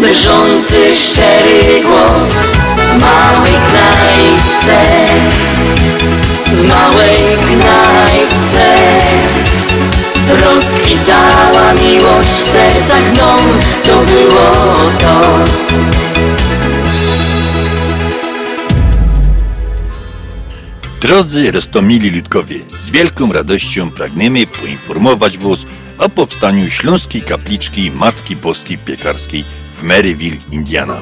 [0.07, 2.29] Drżący szczery głos
[2.77, 4.79] W małej knajpce.
[6.47, 8.77] W małej knajpce.
[10.29, 13.37] Rozkwitała miłość w sercach mną
[13.85, 14.53] To było
[15.01, 15.45] to.
[21.01, 25.59] Drodzy Rostomili Ludkowie, z wielką radością pragniemy poinformować Was
[25.99, 30.97] o powstaniu Śląskiej Kapliczki Matki Boskiej Piekarskiej w Maryville, Indiana.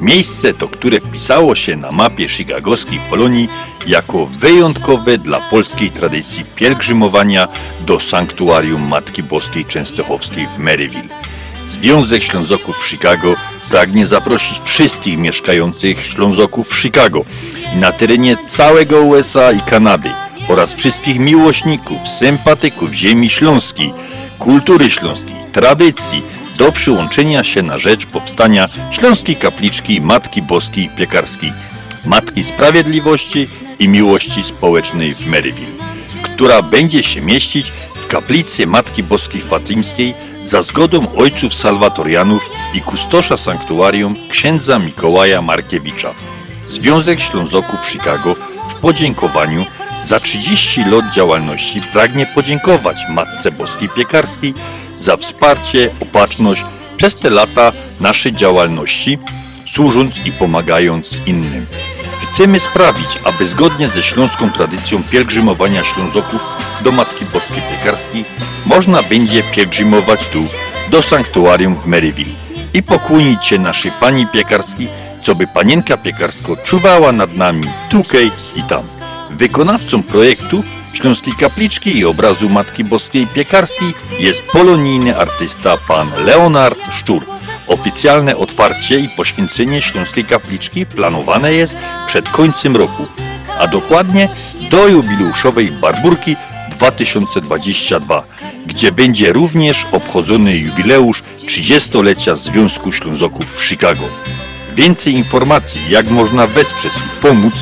[0.00, 3.48] Miejsce to, które wpisało się na mapie chicagowskiej Polonii
[3.86, 7.48] jako wyjątkowe dla polskiej tradycji pielgrzymowania
[7.86, 11.08] do sanktuarium Matki Boskiej Częstochowskiej w Maryville.
[11.68, 13.34] Związek Ślązoków w Chicago
[13.70, 17.24] pragnie zaprosić wszystkich mieszkających Ślązoków w Chicago
[17.76, 20.10] na terenie całego USA i Kanady
[20.48, 23.92] oraz wszystkich miłośników, sympatyków ziemi śląskiej,
[24.38, 26.22] kultury śląskiej, tradycji
[26.58, 31.52] do przyłączenia się na rzecz powstania Śląskiej Kapliczki Matki Boskiej Piekarskiej,
[32.04, 33.48] Matki Sprawiedliwości
[33.78, 35.72] i Miłości Społecznej w Maryville,
[36.22, 43.36] która będzie się mieścić w kaplicy Matki Boskiej Fatimskiej za zgodą ojców salwatorianów i kustosza
[43.36, 46.14] sanktuarium księdza Mikołaja Markiewicza.
[46.70, 48.36] Związek Ślązoków Chicago
[48.70, 49.66] w podziękowaniu
[50.06, 54.54] za 30 lat działalności pragnie podziękować Matce Boskiej Piekarskiej
[55.04, 56.64] za wsparcie, opatrzność
[56.96, 59.18] przez te lata naszej działalności,
[59.72, 61.66] służąc i pomagając innym.
[62.22, 66.40] Chcemy sprawić, aby zgodnie ze śląską tradycją pielgrzymowania Ślązoków
[66.84, 68.24] do Matki Boskiej Piekarskiej
[68.66, 70.44] można będzie pielgrzymować tu,
[70.90, 72.34] do sanktuarium w Maryville
[72.74, 74.88] i pokłonić się naszej Pani Piekarskiej,
[75.22, 78.82] co by Panienka Piekarsko czuwała nad nami tukej i tam.
[79.30, 80.62] Wykonawcą projektu
[80.94, 87.24] Śląskiej Kapliczki i obrazu Matki Boskiej Piekarskiej jest polonijny artysta pan Leonard Szczur.
[87.66, 91.76] Oficjalne otwarcie i poświęcenie Śląskiej Kapliczki planowane jest
[92.06, 93.06] przed końcem roku,
[93.60, 94.28] a dokładnie
[94.70, 96.36] do jubileuszowej Barburki
[96.70, 98.22] 2022,
[98.66, 104.04] gdzie będzie również obchodzony jubileusz 30-lecia Związku Ślązoków w Chicago.
[104.74, 107.54] Więcej informacji, jak można wesprzeć i pomóc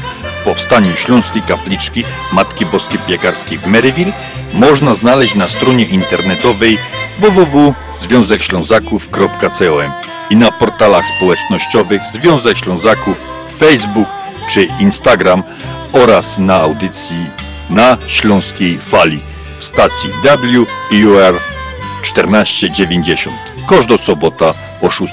[0.42, 4.12] w powstaniu Śląskiej Kapliczki Matki Boskiej Piekarskiej w Maryville,
[4.54, 6.78] można znaleźć na stronie internetowej
[7.18, 9.92] www.związekślązaków.com
[10.30, 13.20] i na portalach społecznościowych Związek Ślązaków,
[13.58, 14.08] Facebook
[14.48, 15.42] czy Instagram
[15.92, 17.26] oraz na audycji
[17.70, 19.18] na Śląskiej Fali
[19.58, 21.40] w stacji WUR
[22.02, 23.36] 1490.
[23.68, 25.12] Każda sobota o 6.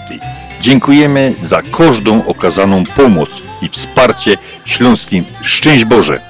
[0.61, 5.25] Dziękujemy za każdą okazaną pomoc i wsparcie śląskim.
[5.41, 6.28] Szczęść Boże!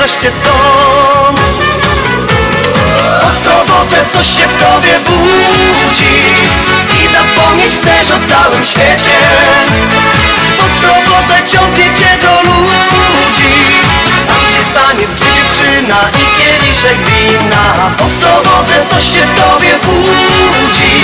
[0.00, 1.40] Wreszcie stąd.
[3.22, 6.16] Bo w sobotę coś się w tobie budzi
[7.00, 9.16] i zapomnieć chcesz o całym świecie.
[10.58, 13.52] Bo w sobotę ciągnie cię do ludzi,
[14.28, 17.64] tam gdzie taniec, gdzie dziewczyna i kieliszek wina.
[17.98, 20.94] Bo w sobotę coś się w tobie budzi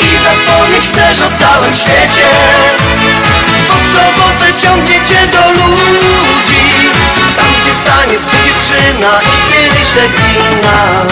[0.00, 2.28] i zapomnieć chcesz o całym świecie.
[3.68, 6.53] Bo sobotę ciągnie cię do ludzi,
[7.96, 11.04] taniec, dziewczyna i kieliszek wina.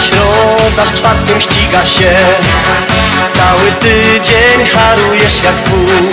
[0.00, 2.16] Środa z czwartkiem ściga się
[3.36, 6.10] Cały tydzień harujesz jak wół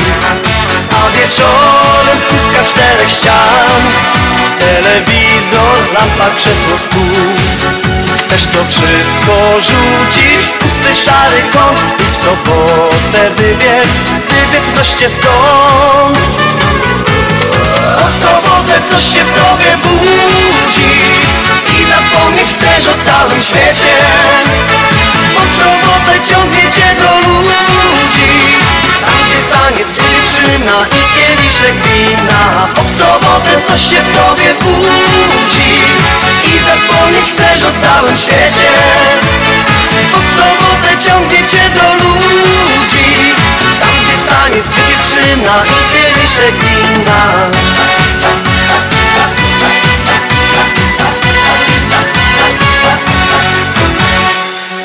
[0.91, 3.81] A wieczorem pustka czterech ścian.
[4.59, 7.35] Telewizor, lampa, krzesło, stół.
[8.25, 13.87] Chcesz to wszystko rzucić w pusty szary kąt I w sobotę wybiec,
[14.29, 16.17] wybiec wreszcie stąd.
[18.11, 20.91] W sobotę coś się w tobie budzi
[21.79, 23.95] I zapomnieć chcesz o całym świecie.
[25.47, 28.29] W sobotę ciągnie cię do ludzi
[29.05, 30.16] Tam gdzie taniec, gdzie
[30.55, 32.67] i kieliszek wina.
[32.75, 35.73] Bo w sobotę coś się w tobie budzi
[36.43, 38.71] I zapomnieć chcesz o całym świecie.
[40.11, 43.35] Bo w sobotę ciągnie cię do ludzi
[43.79, 47.21] Tam gdzie taniec, gdzie dziewczyna i kieliszek wina.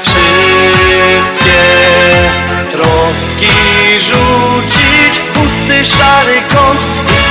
[0.03, 1.63] Wszystkie
[2.71, 3.49] troski
[3.99, 4.92] rzucić w
[5.35, 6.81] pusty szary kąt.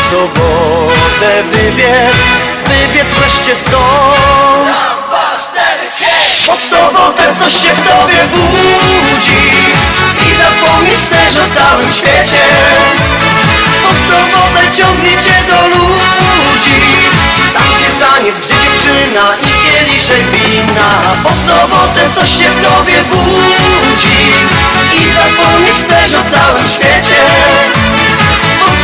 [0.02, 2.16] W sobotę wybiec,
[2.66, 4.92] wybiec wreszcie stąd.
[6.48, 9.44] Bo w sobotę coś się w tobie budzi
[10.26, 12.44] I zapomnieć chcesz o całym świecie.
[13.84, 16.82] Bo sobotę ciągnie cię do ludzi
[17.54, 20.90] Tam gdzie taniec, gdzie dziewczyna i kieliszek wina.
[21.24, 24.22] Bo w sobotę coś się w tobie budzi
[24.94, 27.16] I zapomnieć chcesz o całym świecie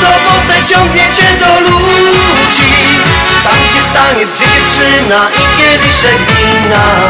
[0.02, 2.72] sobotę ciągnie cię do ludzi
[3.44, 7.08] Tam gdzie taniec, gdzie dziewczyna i kieliszek wina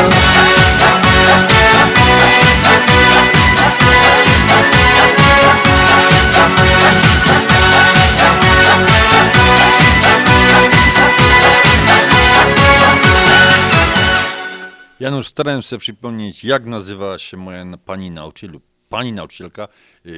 [14.99, 18.59] Janusz, starałem się przypomnieć, jak nazywała się moja pani nauczyciel,
[18.89, 19.67] pani nauczycielka
[20.05, 20.13] yy,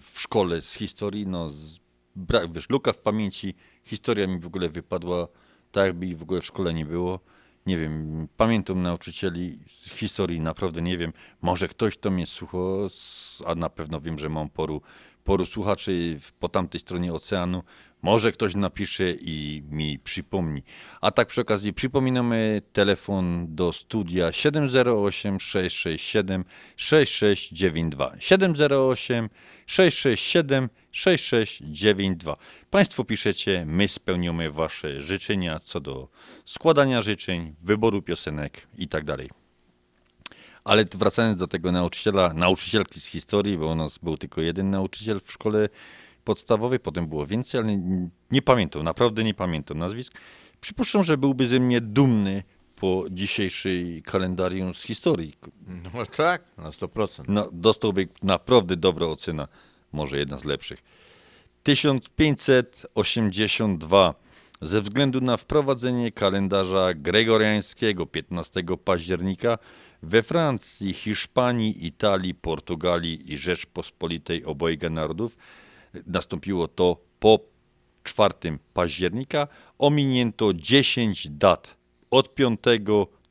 [0.00, 1.26] w szkole z historii.
[1.26, 1.80] No, z,
[2.18, 3.54] brak, wiesz, luka w pamięci,
[3.84, 5.28] historia mi w ogóle wypadła,
[5.72, 7.20] tak jakby w ogóle w szkole nie było.
[7.66, 9.58] Nie wiem, pamiętam nauczycieli
[9.90, 11.12] historii, naprawdę nie wiem.
[11.42, 14.82] Może ktoś to mnie słucha, s- a na pewno wiem, że mam poru,
[15.24, 17.62] poru słuchaczy po tamtej stronie oceanu.
[18.02, 20.62] Może ktoś napisze i mi przypomni.
[21.00, 26.44] A tak przy okazji przypominamy telefon do studia 708 667
[26.76, 28.12] 6692.
[28.18, 29.28] 708
[29.68, 32.36] 667 6692.
[32.70, 36.08] Państwo piszecie, my spełniamy Wasze życzenia co do
[36.44, 39.04] składania życzeń, wyboru piosenek i tak.
[40.64, 45.20] Ale wracając do tego nauczyciela, nauczycielki z historii, bo u nas był tylko jeden nauczyciel
[45.24, 45.68] w szkole
[46.24, 50.18] podstawowej, potem było więcej, ale nie, nie pamiętam, naprawdę nie pamiętam nazwisk.
[50.60, 52.42] Przypuszczam, że byłby ze mnie dumny
[52.80, 55.34] po dzisiejszej kalendarium z historii.
[55.66, 57.24] No tak, na 100%.
[57.28, 59.48] No, dostałby naprawdę dobra ocena,
[59.92, 60.82] może jedna z lepszych.
[61.62, 64.14] 1582.
[64.62, 69.58] Ze względu na wprowadzenie kalendarza gregoriańskiego 15 października
[70.02, 75.36] we Francji, Hiszpanii, Italii, Portugalii i Rzeczpospolitej obojga narodów
[76.06, 77.40] nastąpiło to po
[78.04, 78.34] 4
[78.74, 79.48] października.
[79.78, 81.77] Ominięto 10 dat
[82.10, 82.60] od 5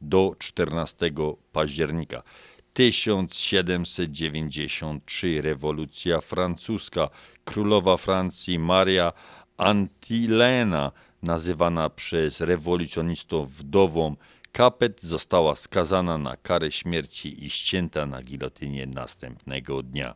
[0.02, 1.12] do 14
[1.52, 2.24] października.
[2.74, 7.10] 1793 rewolucja francuska.
[7.46, 9.14] Królowa Francji Maria
[9.58, 10.92] Antilena,
[11.24, 14.16] nazywana przez rewolucjonistów wdową
[14.58, 20.16] Capet, została skazana na karę śmierci i ścięta na gilotynie następnego dnia.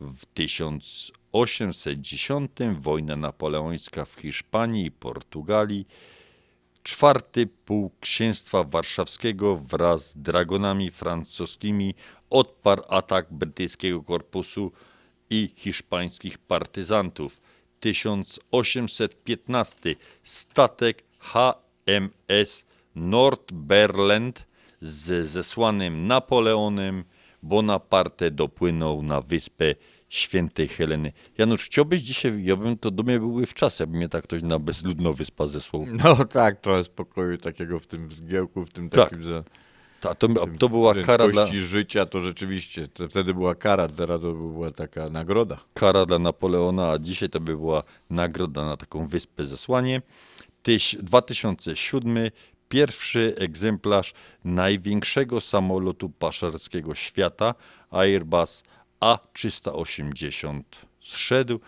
[0.00, 5.86] W 1810 wojna napoleońska w Hiszpanii i Portugalii.
[6.84, 11.94] Czwarty pułk księstwa warszawskiego wraz z dragonami francuskimi
[12.30, 14.72] odparł atak brytyjskiego korpusu
[15.30, 17.40] i hiszpańskich partyzantów.
[17.80, 22.64] 1815 statek HMS
[22.94, 24.46] Nordberland
[24.80, 27.04] z zesłanym Napoleonem
[27.42, 29.74] Bonaparte dopłynął na wyspę
[30.14, 31.12] Świętej Heleny.
[31.38, 34.42] Janusz, chciałbyś dzisiaj, ja bym to do mnie byłby w czas, jakby mnie tak ktoś
[34.42, 35.86] na bezludną wyspę zesłał.
[36.04, 39.10] No tak, trochę spokoju takiego w tym zgiełku, w tym Tak.
[39.10, 39.28] takim...
[39.28, 39.42] Za,
[40.00, 44.32] Ta, to, to była kara dla, życia, to rzeczywiście, to wtedy była kara, teraz to
[44.32, 45.60] była taka nagroda.
[45.74, 50.02] kara dla Napoleona, a dzisiaj to by była nagroda na taką wyspę zesłanie.
[50.62, 52.30] Tyś, 2007
[52.68, 54.12] pierwszy egzemplarz
[54.44, 57.54] największego samolotu pasażerskiego świata
[57.90, 58.62] Airbus
[59.04, 60.62] A380
[61.00, 61.60] zszedł,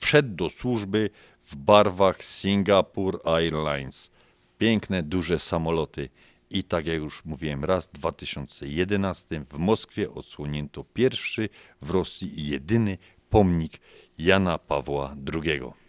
[0.00, 1.10] wszedł do służby
[1.44, 4.10] w barwach Singapore Airlines.
[4.58, 6.08] Piękne, duże samoloty.
[6.50, 11.48] I tak jak już mówiłem raz, w 2011 w Moskwie odsłonięto pierwszy
[11.82, 12.98] w Rosji i jedyny
[13.30, 13.80] pomnik
[14.18, 15.79] Jana Pawła II.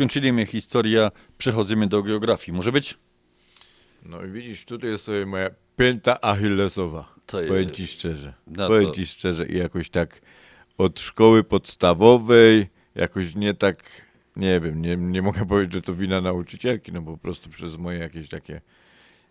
[0.00, 2.56] Skończyliśmy historię, przechodzimy do geografii.
[2.56, 2.98] Może być?
[4.02, 7.14] No i widzisz, tutaj jest sobie moja pięta achillesowa.
[7.26, 8.34] To Powiem jest- ci szczerze.
[8.46, 10.20] No Powiem to- ci szczerze i jakoś tak
[10.78, 13.84] od szkoły podstawowej, jakoś nie tak,
[14.36, 17.98] nie wiem, nie, nie mogę powiedzieć, że to wina nauczycielki, no po prostu przez moje
[17.98, 18.60] jakieś takie,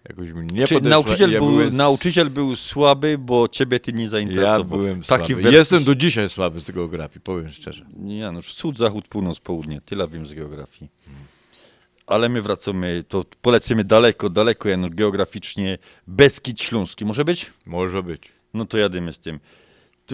[0.10, 3.94] jakoś mi nie Czy podeszła nauczyciel, ja był, byłem nauczyciel był słaby, bo ciebie ty
[3.94, 4.64] nie Ja zainteresował.
[4.80, 5.44] byłem Taki słaby.
[5.44, 7.86] wers- Jestem do dzisiaj słaby z geografii, powiem szczerze.
[8.08, 9.82] Janusz, wschód, zachód, północ, południe.
[9.82, 10.92] Tyle wiem z geografii.
[12.08, 15.78] Ale my wracamy, to polecimy daleko, daleko, Janusz, geograficznie.
[16.08, 17.06] Beskid Śląski.
[17.06, 17.52] Może być?
[17.66, 18.22] Może być.
[18.54, 19.40] No to jadymy z tym.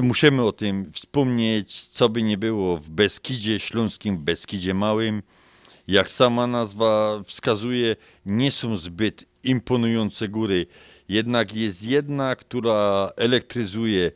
[0.02, 5.24] Musimy o tym wspomnieć, co by nie było w Beskidzie Śląskim, Beskidzie Małym.
[5.88, 10.66] Jak sama nazwa wskazuje, nie są zbyt imponujące góry.
[11.10, 14.12] Jednak jest jedna, która elektryzuje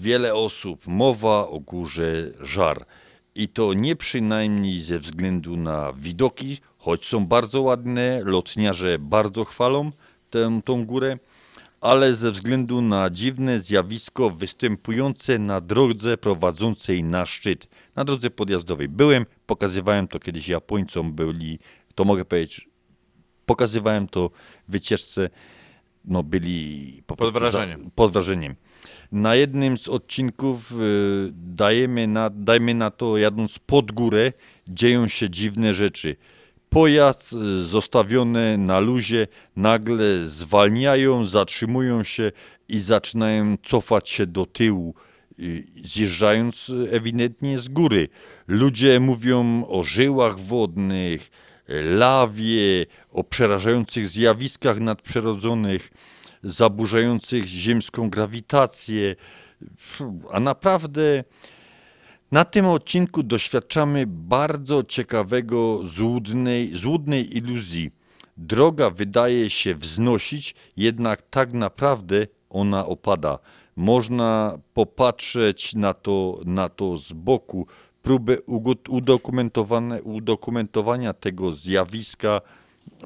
[0.00, 0.86] wiele osób.
[0.86, 2.86] Mowa o górze Żar.
[3.34, 9.90] I to nie przynajmniej ze względu na widoki, choć są bardzo ładne, lotniarze bardzo chwalą
[10.30, 11.18] tę, tą górę,
[11.80, 18.88] ale ze względu na dziwne zjawisko występujące na drodze prowadzącej na szczyt, na drodze podjazdowej.
[18.88, 21.58] Byłem, pokazywałem to kiedyś Japońcom, byli,
[21.94, 22.69] to mogę powiedzieć,
[23.46, 24.30] pokazywałem to
[24.68, 25.30] wycieczce,
[26.04, 27.84] no byli po Pod wrażeniem.
[27.84, 28.54] Za, pod wrażeniem.
[29.12, 30.76] Na jednym z odcinków y,
[31.32, 34.32] dajemy na, dajmy na to, jadąc pod górę,
[34.68, 36.16] dzieją się dziwne rzeczy.
[36.68, 39.26] Pojazd y, zostawiony na luzie
[39.56, 42.32] nagle zwalniają, zatrzymują się
[42.68, 44.94] i zaczynają cofać się do tyłu,
[45.38, 48.08] y, zjeżdżając y, ewidentnie z góry.
[48.48, 51.30] Ludzie mówią o żyłach wodnych,
[51.70, 55.90] lawie, o przerażających zjawiskach nadprzyrodzonych,
[56.42, 59.16] zaburzających ziemską grawitację.
[60.32, 61.24] A naprawdę
[62.32, 67.90] na tym odcinku doświadczamy bardzo ciekawego, złudnej, złudnej iluzji.
[68.36, 73.38] Droga wydaje się wznosić, jednak tak naprawdę ona opada.
[73.76, 77.66] Można popatrzeć na to, na to z boku.
[78.88, 82.40] Udokumentowane, udokumentowania tego zjawiska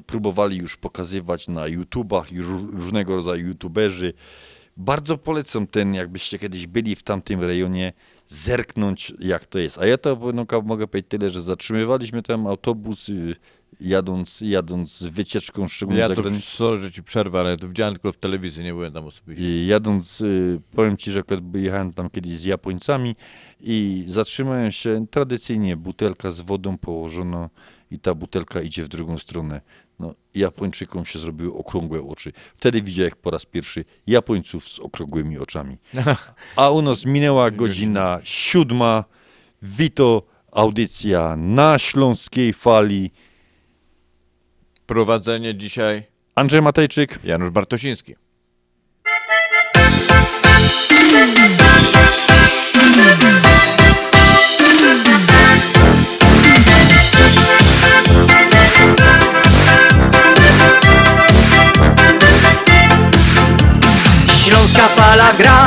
[0.05, 4.13] próbowali już pokazywać na YouTubach i ró- różnego rodzaju YouTuberzy.
[4.77, 7.93] Bardzo polecam ten, jakbyście kiedyś byli w tamtym rejonie,
[8.27, 9.77] zerknąć jak to jest.
[9.77, 13.35] A ja to no, mogę powiedzieć tyle, że zatrzymywaliśmy tam autobus y,
[13.81, 16.43] jadąc, jadąc z wycieczką szczególnie Ja za to, granicę.
[16.45, 19.43] sorry, że ci przerwę, ale to widziałem tylko w telewizji, nie byłem tam osobiście.
[19.43, 21.23] I jadąc, y, powiem ci, że
[21.53, 23.15] jechałem tam kiedyś z Japońcami
[23.61, 27.49] i zatrzymałem się, tradycyjnie butelka z wodą położono
[27.91, 29.61] i ta butelka idzie w drugą stronę.
[29.99, 32.31] No, Japończykom się zrobiły okrągłe oczy.
[32.57, 35.77] Wtedy widziałem po raz pierwszy Japońców z okrągłymi oczami.
[36.55, 39.03] A u nas minęła godzina siódma.
[39.61, 43.11] Wito, audycja na śląskiej fali.
[44.87, 46.03] Prowadzenie dzisiaj
[46.35, 47.19] Andrzej Matejczyk.
[47.23, 48.15] Janusz Bartosiński.
[64.43, 65.65] Śląska fala gra,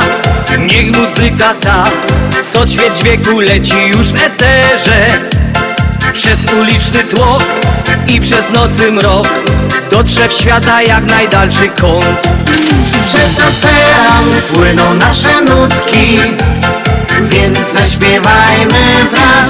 [0.59, 1.83] niech muzyka ta
[2.51, 5.29] Co ćwierć wieku leci już w eterze
[6.23, 7.43] Przez uliczny tłok
[8.07, 9.27] i przez nocy mrok.
[9.91, 12.27] Dotrze w świata jak najdalszy kąt.
[13.05, 16.19] Przez ocean płyną nasze nutki
[17.21, 19.49] Więc zaśpiewajmy wraz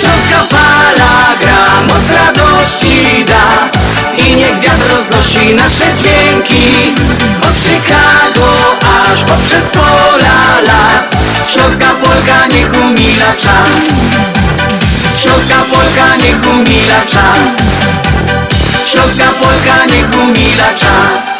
[0.00, 3.70] Śląska fala gra, moc radości da.
[4.26, 6.94] I niech wiatr roznosi nasze dźwięki.
[7.42, 8.76] Od Chicago
[9.10, 11.10] aż poprzez pola las.
[11.52, 13.70] Śląska Polka niech umila czas.
[15.22, 17.38] Śląska Polka niech umila czas.
[18.92, 21.38] Śląska Polka niech umila czas.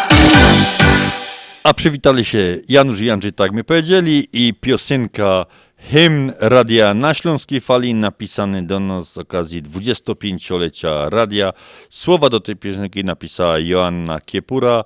[1.64, 5.46] A przywitali się Janusz i Andrzej, tak mi powiedzieli, i piosenka
[5.90, 11.52] Hymn Radia na Śląskiej Fali, napisany do nas z okazji 25-lecia radia.
[11.90, 14.84] Słowa do tej piosenki napisała Joanna Kiepura,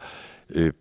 [0.57, 0.73] y,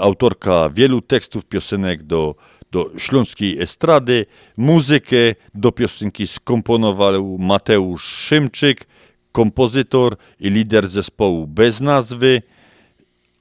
[0.00, 2.34] autorka wielu tekstów piosenek do,
[2.72, 4.26] do śląskiej estrady.
[4.56, 8.86] Muzykę do piosenki skomponował Mateusz Szymczyk,
[9.32, 12.42] kompozytor i lider zespołu bez nazwy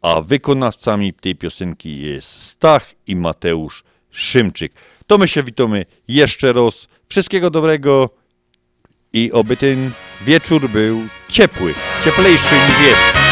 [0.01, 3.83] a wykonawcami tej piosenki jest Stach i Mateusz
[4.17, 4.73] Szymczyk.
[5.07, 6.87] To my się witamy jeszcze raz.
[7.09, 8.09] Wszystkiego dobrego
[9.13, 9.91] i oby ten
[10.25, 13.26] wieczór był ciepły, cieplejszy niż jest.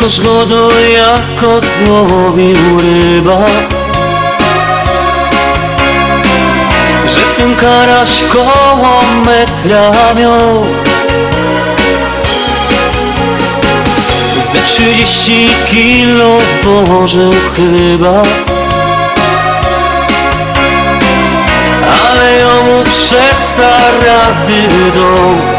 [0.00, 3.46] Wędkarz go do jako złowił ryba.
[7.06, 10.64] Że ten karaś koło metra miał.
[14.52, 18.22] Ze trzydzieści kilo położył chyba.
[22.08, 25.49] Ale jemu przeca rady dał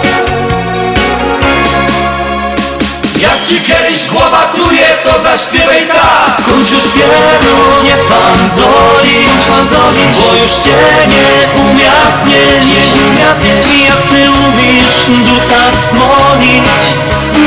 [3.52, 6.32] Ci kiedyś głowa truje, to zaśpiewaj tak.
[6.41, 10.78] Skończ już pielu, nie pan zolić, pan zolić Bo już cię
[11.08, 16.64] nie umiasnie, nie umiasnie I jak ty umiesz duch tak smolić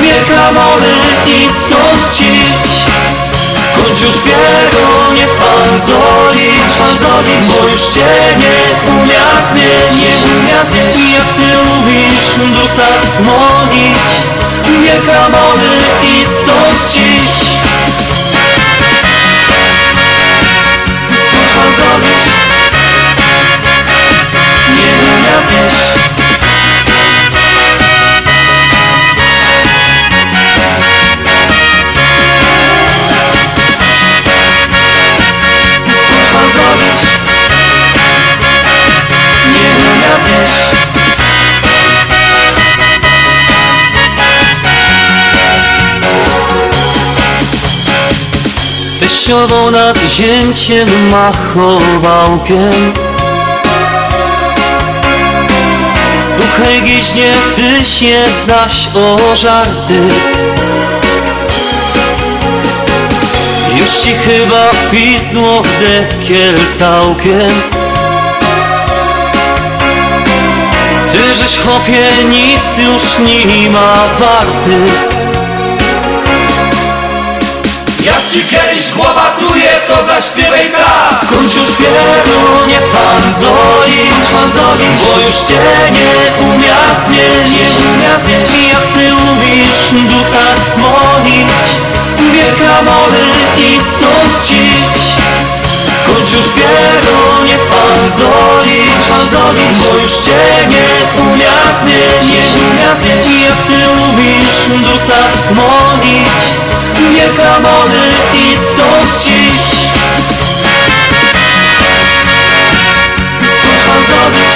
[0.02, 0.92] Bieg klamony
[1.26, 2.93] i stąd cić
[3.94, 8.06] Skończ już pielu, nie pan zolić, pan zolić Bo już cię
[8.38, 13.96] nie umiasnie, nie umiasnie I jak ty umiesz duch tak smolić
[14.82, 15.68] Bieg klamony
[16.02, 17.30] i stąd cić
[21.28, 22.24] Skończ pan zolić
[24.76, 26.13] Nie umia
[49.00, 52.92] Teściowo nad zięciem machowałkiem.
[56.34, 60.00] Słuchaj giźnie, ty się zaś o żarty
[63.78, 67.50] Już ci chyba pisło w dekiel całkiem.
[71.12, 75.13] Ty żeś chopie nic już nie ma warty
[78.04, 84.52] Jak ci kiedyś głowa truje, to zaśpiewaj tak Skończ już pielu, nie pan zolić, pan
[84.52, 85.60] zolić Bo już cię
[85.92, 91.48] nie umiasnie, nie umiasnie I jak ty umiesz duch tak smolić
[92.32, 93.20] Bieg klamony
[93.56, 95.53] i stąd cić
[96.24, 103.14] Skończ już pielu, nie pan zolić, pan zolić Bo już cię nie umiasnie, nie umiasnie.
[103.30, 106.28] I jak ty umiesz duch tak smolić
[107.14, 108.00] Bieg klamony
[108.32, 109.54] i stąd cić
[113.58, 114.54] Skończ pan zrobić?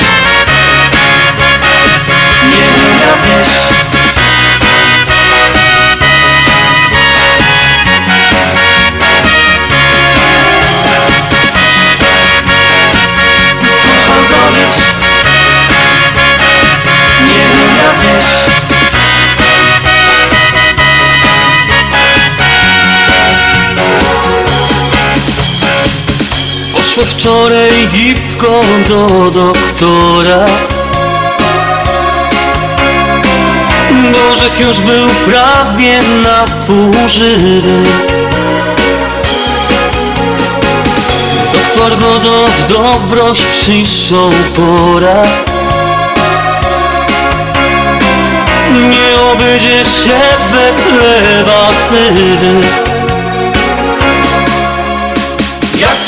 [2.50, 3.88] Nie umia
[26.99, 28.46] Poszła wczoraj gipką
[28.88, 30.46] do doktora.
[34.12, 37.82] Bożek już był prawie na pół żywy.
[41.53, 45.22] Doktor Godo w dobroć przyszł pora.
[48.90, 50.20] Nie obejdzie się
[50.53, 52.88] bez lewatywy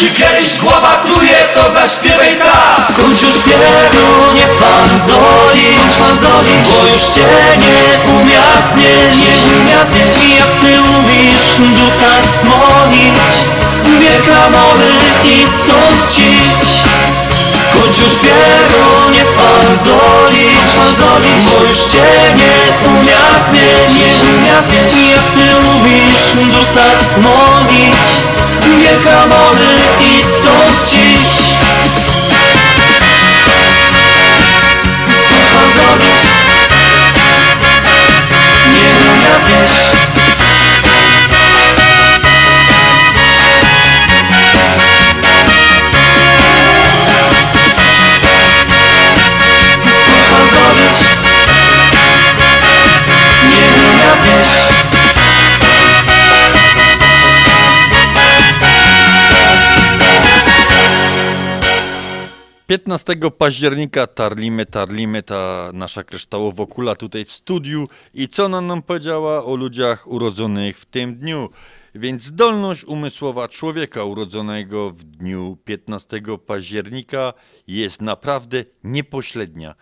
[0.00, 2.80] ci kiedyś głowa truje, to zaśpiewaj tak.
[2.92, 7.28] Skończ już pierunie pan zolić, pan zolić Bo już cię
[7.64, 7.80] nie
[8.16, 13.34] umiasnie, nie umiasnie I jak ty umiesz duch tak smolić?
[14.00, 14.90] Bieg klamowy
[15.24, 16.44] i stąd cić
[17.66, 22.06] Skończ już pierunie pan zolić, pan zolić Bo już cię
[22.40, 22.56] nie
[22.94, 29.66] umiasnie, nie umiasnie I jak ty umiesz duch tak smolić Bieg klamowy
[30.00, 31.20] i stąd cić
[35.24, 36.20] Skąd mam zrobić?
[38.72, 40.09] Nie umiem zjeść
[62.90, 64.06] 15 października.
[64.06, 67.88] Tarlimy, tarlimy ta nasza kryształowokula tutaj w studiu.
[68.14, 71.48] I co ona nam powiedziała o ludziach urodzonych w tym dniu.
[71.94, 77.32] Więc zdolność umysłowa człowieka urodzonego w dniu 15 października
[77.66, 79.74] jest naprawdę niepośrednia,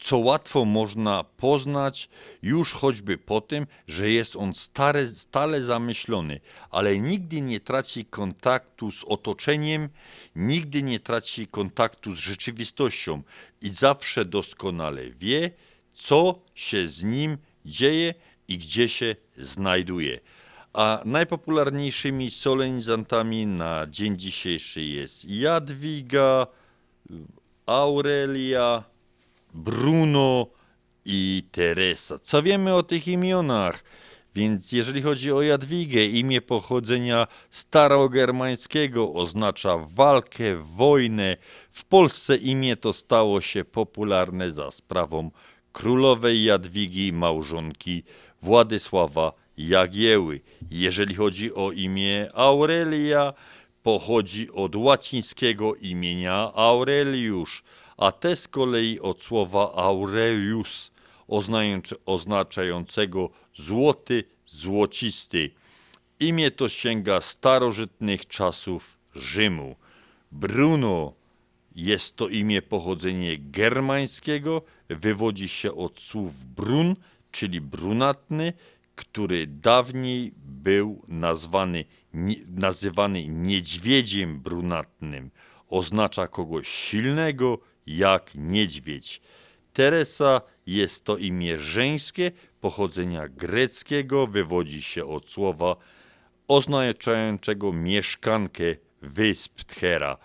[0.00, 2.08] co łatwo można poznać
[2.42, 6.40] już choćby po tym, że jest on stale, stale zamyślony,
[6.70, 9.88] ale nigdy nie traci kontaktu z otoczeniem,
[10.36, 13.22] nigdy nie traci kontaktu z rzeczywistością
[13.62, 15.50] i zawsze doskonale wie,
[15.92, 18.14] co się z nim dzieje
[18.48, 20.20] i gdzie się znajduje.
[20.72, 26.46] A najpopularniejszymi solenizantami na dzień dzisiejszy jest Jadwiga,
[27.66, 28.84] Aurelia,
[29.54, 30.46] Bruno
[31.04, 32.18] i Teresa.
[32.18, 33.84] Co wiemy o tych imionach?
[34.34, 41.36] Więc jeżeli chodzi o Jadwigę, imię pochodzenia starogermańskiego oznacza walkę, wojnę.
[41.72, 45.30] W Polsce imię to stało się popularne za sprawą
[45.72, 48.02] królowej Jadwigi, małżonki
[48.42, 50.40] Władysława Jagieły.
[50.70, 53.32] Jeżeli chodzi o imię Aurelia,
[53.82, 57.62] pochodzi od łacińskiego imienia Aureliusz,
[58.00, 60.90] a te z kolei od słowa aureus,
[61.28, 65.50] oznaczające- oznaczającego złoty, złocisty.
[66.20, 69.76] Imię to sięga starożytnych czasów Rzymu.
[70.32, 71.12] Bruno
[71.74, 76.96] jest to imię pochodzenie germańskiego, wywodzi się od słów brun,
[77.30, 78.52] czyli brunatny,
[78.96, 81.84] który dawniej był nazwany,
[82.46, 85.30] nazywany niedźwiedziem brunatnym.
[85.70, 87.58] Oznacza kogoś silnego
[87.96, 89.20] jak niedźwiedź.
[89.72, 92.30] Teresa jest to imię żeńskie
[92.60, 95.76] pochodzenia greckiego, wywodzi się od słowa
[96.48, 98.64] oznaczającego mieszkankę
[99.02, 100.16] wysp Tchera.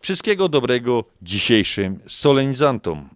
[0.00, 3.08] Wszystkiego dobrego dzisiejszym solenizantom.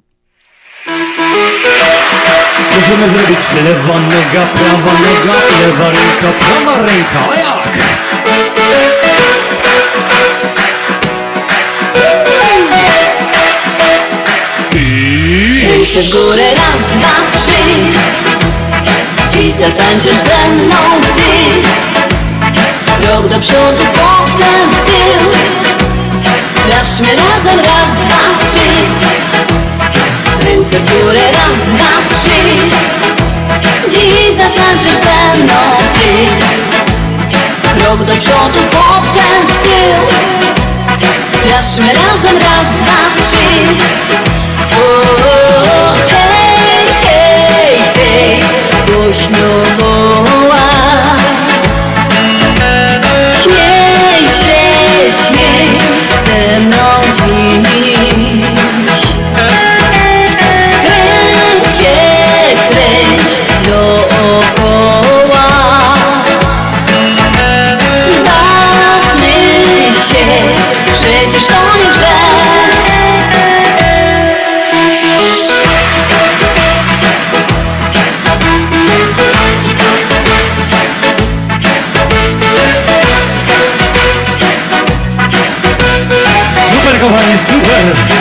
[2.74, 8.07] Możemy zrobić lewa noga, prawa noga, lewa ręka, prawa ręka, a jak?
[15.98, 17.62] Ręce w górę, raz, dwa, trzy.
[19.32, 20.76] Dziś zatańczysz ze mną
[21.16, 21.32] ty
[23.02, 25.30] Krok do przodu, potem w tył.
[26.66, 28.68] Klaszczmy razem, raz, dwa, trzy.
[30.46, 32.40] Ręce w górę, raz, dwa, trzy.
[33.90, 35.60] Dziś zatańczysz ze mną
[35.94, 36.08] ty
[37.78, 40.00] Krok do przodu, potem w tył.
[41.42, 44.27] Klaszczmy razem, raz, dwa, trzy
[71.28, 72.37] przecież to nie grzech
[87.90, 88.18] Oh,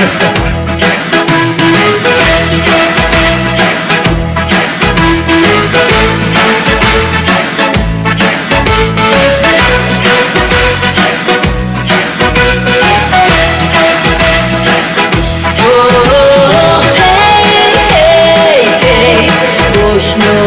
[20.18, 20.47] no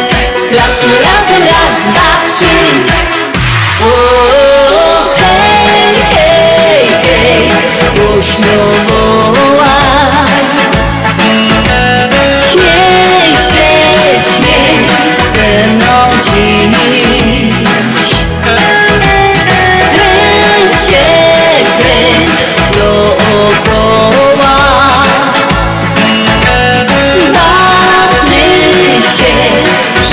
[0.51, 2.55] klaszczu razem raz, dwa, trzy.
[3.81, 5.31] O, o, o,
[6.15, 7.49] Hej, hej, hej,
[7.95, 9.00] głośno,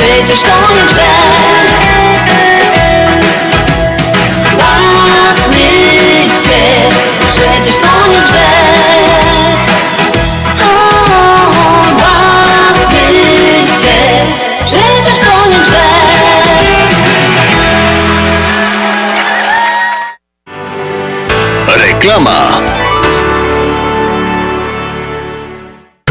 [0.08, 1.04] przecież to nie grzech
[4.58, 5.68] Łapmy
[6.42, 6.60] się,
[7.30, 8.38] przecież to nie grzech
[10.64, 10.70] o,
[12.00, 13.06] Łapmy
[13.80, 13.96] się,
[14.64, 15.88] przecież to nie grzech
[21.76, 22.77] Reklama.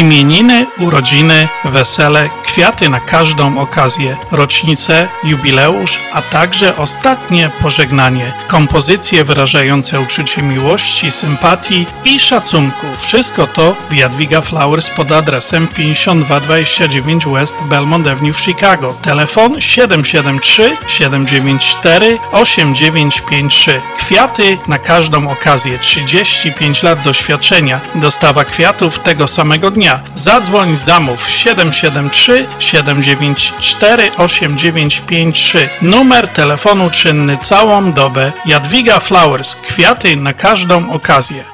[0.00, 8.32] Imieniny, urodziny, wesele, kwiaty na każdą okazję, rocznicę, jubileusz, a także ostatnie pożegnanie.
[8.48, 12.86] Kompozycje wyrażające uczucie miłości, sympatii i szacunku.
[12.96, 18.94] Wszystko to w Jadwiga Flowers pod adresem 5229 West Belmont Avenue w Chicago.
[19.02, 23.80] Telefon 773 794 8953.
[23.98, 25.78] Kwiaty na każdą okazję.
[25.78, 27.80] 35 lat doświadczenia.
[27.94, 29.83] Dostawa kwiatów tego samego dnia.
[30.14, 35.68] Zadzwoń, zamów 773 794 8953.
[35.82, 38.32] Numer telefonu czynny całą dobę.
[38.46, 39.56] Jadwiga Flowers.
[39.56, 41.53] Kwiaty na każdą okazję.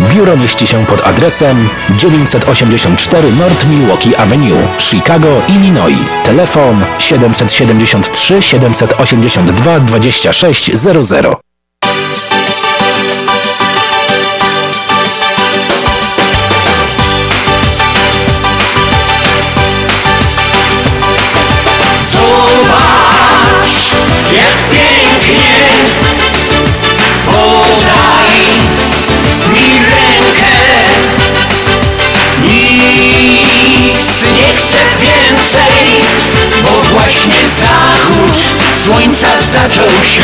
[0.00, 5.98] Biuro mieści się pod adresem 984 North Milwaukee Avenue, Chicago, Illinois.
[6.24, 11.26] Telefon 773 782 2600.
[22.12, 23.94] Zobacz,
[24.32, 25.89] jak pięknie
[36.90, 38.38] właśnie zachód
[38.84, 40.22] słońca zaczął się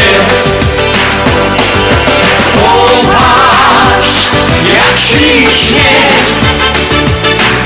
[2.61, 4.29] Popatrz,
[4.75, 5.91] jak ślicznie.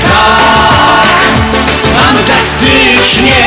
[0.03, 1.07] Tak,
[1.95, 3.45] fantastycznie.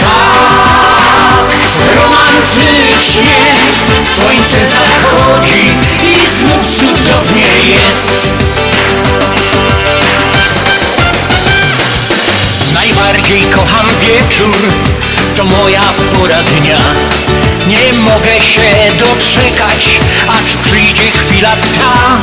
[0.00, 1.50] Tak,
[1.96, 3.36] romantycznie.
[4.16, 5.66] Słońce zachodzi
[6.02, 8.39] i znów cudownie jest
[13.30, 14.56] Kocham wieczór,
[15.36, 15.82] to moja
[16.12, 16.78] pora dnia.
[17.66, 22.20] Nie mogę się doczekać, aż przyjdzie chwila ta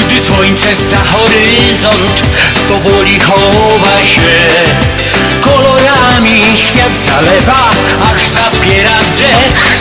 [0.00, 2.22] Gdy słońce za horyzont
[2.68, 4.48] powoli chowa się.
[5.40, 7.70] Kolorami świat zalewa,
[8.14, 9.78] aż zapiera dech.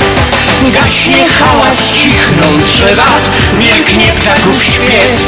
[0.73, 3.07] Gaśnie hałas, cichną drzewa,
[3.60, 5.22] milknie ptaków śpiew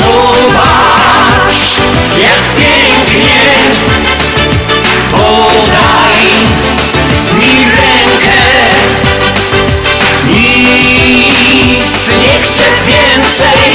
[0.00, 1.64] Zobacz,
[2.22, 3.40] jak pięknie.
[5.10, 6.26] Podaj
[7.34, 8.40] mi rękę.
[10.26, 13.70] Nic nie chcę więcej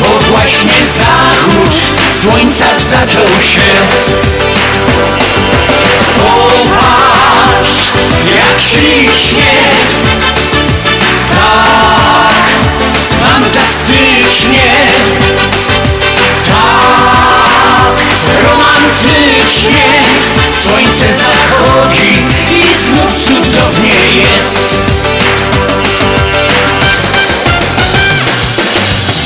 [0.00, 1.72] Bo właśnie zachód
[2.22, 3.68] słońca zaczął się.
[6.18, 7.78] Popatrz,
[8.36, 9.52] jak ślicznie.
[11.34, 12.44] Tak,
[13.22, 14.70] fantastycznie
[19.60, 22.12] romantycznie Słońce zachodzi
[22.50, 24.91] i znów cudownie jest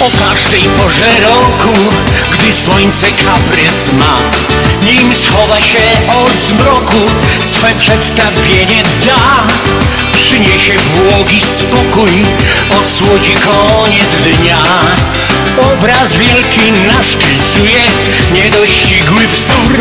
[0.00, 1.74] O każdej porze roku,
[2.32, 4.18] gdy słońce kaprys ma.
[4.82, 5.78] Nim schowa się
[6.08, 7.00] od zmroku,
[7.52, 9.46] swe przedstawienie da
[10.12, 12.10] Przyniesie błogi spokój,
[12.80, 14.62] odsłodzi koniec dnia.
[15.72, 17.82] Obraz wielki naszkicuje
[18.32, 19.78] niedościgły wzór.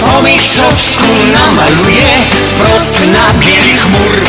[0.00, 2.08] Po mistrzowsku namaluje
[2.50, 4.20] wprost na bieli chmur.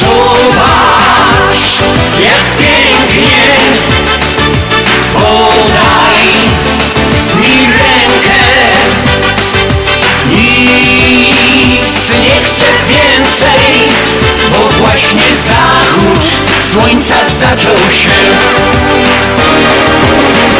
[0.00, 1.15] Zobacz,
[2.20, 3.42] jak pięknie
[5.12, 6.26] Podaj
[7.40, 8.42] mi rękę
[10.30, 13.88] Nic nie chcę więcej
[14.52, 16.24] Bo właśnie zachód
[16.72, 18.10] słońca zaczął się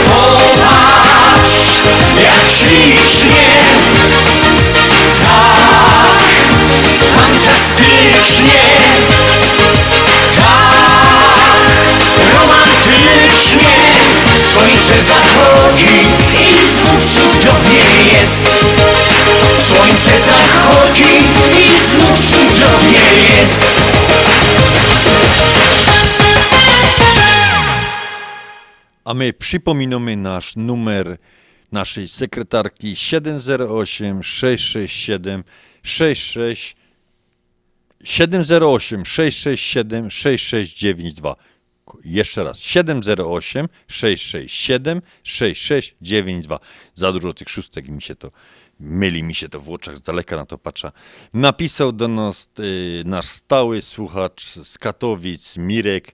[0.08, 1.82] Popatrz,
[2.22, 3.95] jak ślicznie
[23.46, 23.86] jest
[29.04, 31.18] A my przypominamy nasz numer
[31.72, 35.44] naszej sekretarki 708 667
[35.82, 36.76] 66
[38.04, 41.36] 708 667 6692.
[42.04, 46.58] Jeszcze raz 708 667 6692.
[46.94, 48.30] Za dużo tych szóstek mi się to
[48.80, 50.92] myli mi się to w oczach, z daleka na to patrzę.
[51.34, 56.12] Napisał do nas y, nasz stały słuchacz z Katowic, Mirek.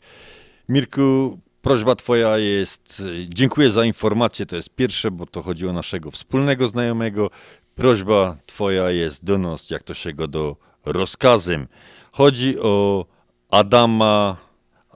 [0.68, 5.72] Mirku, prośba twoja jest, y, dziękuję za informację, to jest pierwsze, bo to chodzi o
[5.72, 7.30] naszego wspólnego znajomego.
[7.74, 11.68] Prośba twoja jest do nas, jak to się go do rozkazem.
[12.12, 13.06] Chodzi o
[13.50, 14.36] Adama,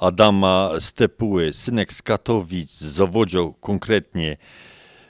[0.01, 3.01] Adama Stepuły, synek z Katowic, z
[3.61, 4.37] konkretnie.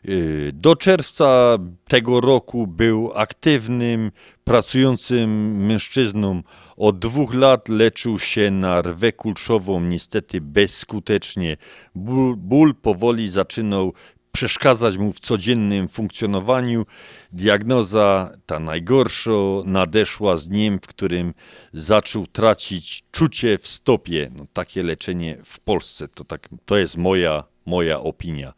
[0.09, 1.59] Y, Do czerwca
[1.89, 4.12] tego roku był aktywnym,
[4.45, 6.43] pracującym mężczyzną.
[6.77, 11.57] Od dwóch lat leczył się na rwę kulszową, niestety bezskutecznie.
[11.95, 13.93] Ból, ból powoli zaczynał
[14.33, 16.87] przeszkadzać mu w codziennym funkcjonowaniu.
[17.33, 19.31] Diagnoza, ta najgorsza,
[19.65, 21.35] nadeszła z dniem, w którym
[21.73, 24.31] zaczął tracić czucie w stopie.
[24.37, 28.53] No, takie leczenie w Polsce, to, tak, to jest moja, moja opinia.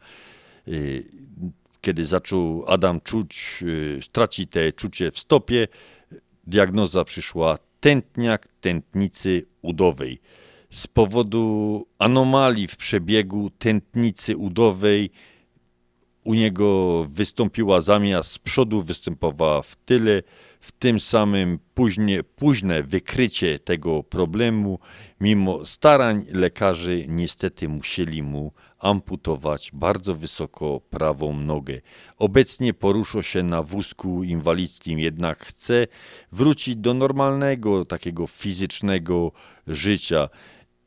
[0.69, 1.19] Y,
[1.81, 5.67] Kiedy zaczął Adam czuć, y, stracić te czucie w stopie,
[6.47, 10.19] diagnoza przyszła tętniak tętnicy udowej.
[10.69, 15.11] Z powodu anomalii w przebiegu tętnicy udowej
[16.23, 20.23] u niego wystąpiła zamiast z przodu, występowała w tyle.
[20.59, 24.79] W tym samym późnie, późne wykrycie tego problemu,
[25.21, 31.81] mimo starań lekarzy, niestety musieli mu amputować bardzo wysoko prawą nogę.
[32.17, 35.87] Obecnie porusza się na wózku inwalidzkim, jednak chce
[36.31, 39.31] wrócić do normalnego, takiego fizycznego
[39.67, 40.29] życia.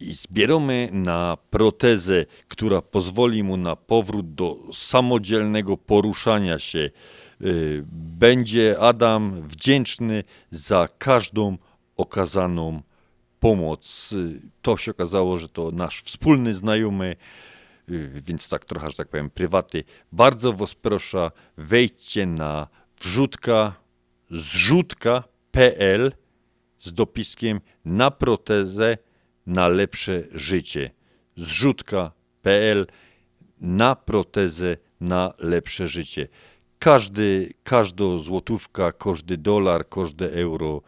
[0.01, 6.91] i zbieramy na protezę, która pozwoli mu na powrót do samodzielnego poruszania się.
[7.43, 11.57] Y, Będzie Adam wdzięczny za każdą
[11.97, 12.83] okazaną
[13.41, 14.13] pomoc.
[14.13, 17.17] Y, To się okazało, że to nasz wspólny znajomy,
[18.27, 19.85] więc tak trochę, że tak powiem, prywaty.
[20.13, 22.69] Bardzo was proszę, wejdźcie na
[23.01, 23.75] wrzutka,
[24.31, 26.13] zrzutka.pl
[26.81, 28.99] z dopiskiem na protezę
[29.47, 30.91] na lepsze życie.
[31.37, 32.87] Zrzutka.pl
[33.61, 36.29] na protezę na lepsze życie.
[36.79, 40.83] Każdy, każda złotówka, każdy dolar, każde euro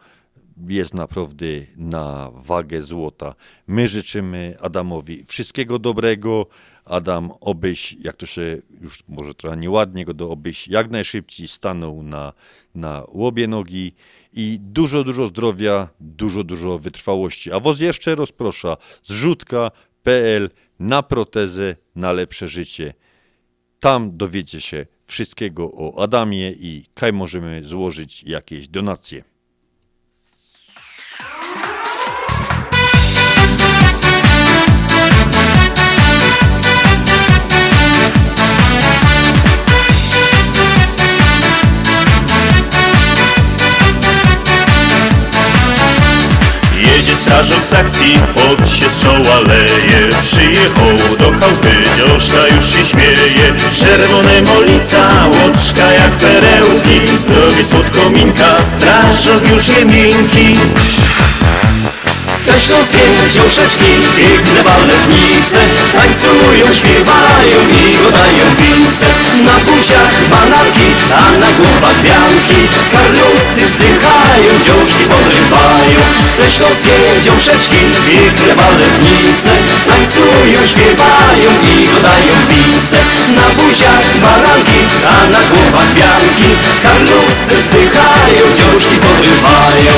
[0.67, 1.45] jest naprawdę
[1.77, 3.35] na wagę złota.
[3.67, 6.47] My życzymy Adamowi wszystkiego dobrego.
[6.85, 12.03] Adam, obyś, jak to się już może trochę nieładnie go do obyś jak najszybciej stanął
[12.03, 12.33] na,
[12.75, 13.93] na łobie nogi
[14.33, 17.51] i dużo, dużo zdrowia, dużo, dużo wytrwałości.
[17.51, 20.49] A woz jeszcze rozprosza zrzutka.pl
[20.79, 22.93] na protezę, na lepsze życie.
[23.79, 29.23] Tam dowiecie się wszystkiego o Adamie i kaj możemy złożyć jakieś donacje.
[47.25, 53.53] Strażak z akcji, pot się z czoła leje Przyjechał do chałupy, dzioszka już się śmieje.
[53.79, 57.17] Czerwone molica, łoczka jak perełki.
[57.17, 60.55] Zdrowie słodko minka, strażak już je miękki
[62.45, 63.05] Te śląskie
[63.35, 65.59] dziąszeczki, piękne baletnice
[65.95, 69.07] Tańcują, śpiewają i godają pince
[69.47, 70.87] Na buziach bananki,
[71.21, 72.59] a na głowach bianki.
[72.93, 76.01] Karlusy wzdychają, dziążki podrywają.
[76.37, 76.95] Te śląskie
[77.25, 79.51] dziąszeczki, piękne baletnice
[79.89, 82.99] Tańcują, śpiewają i godają pince
[83.37, 84.79] Na buziach bananki,
[85.13, 86.49] a na głowach bianki.
[86.83, 89.95] Karlusy wzdychają, dziążki podrywają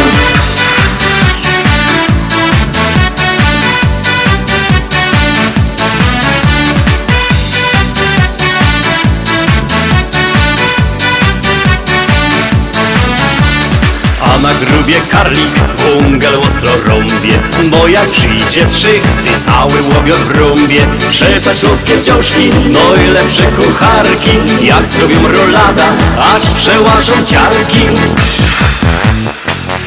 [14.88, 17.40] Grubie karlik wągel ostro rąbie.
[17.72, 20.88] Bo jak przyjdzie z szychty cały łobiot w rąbie.
[21.10, 24.66] Przeca śląskie dziążki, najlepsze kucharki.
[24.66, 25.88] Jak zrobią rolada,
[26.36, 27.82] aż przełażą ciarki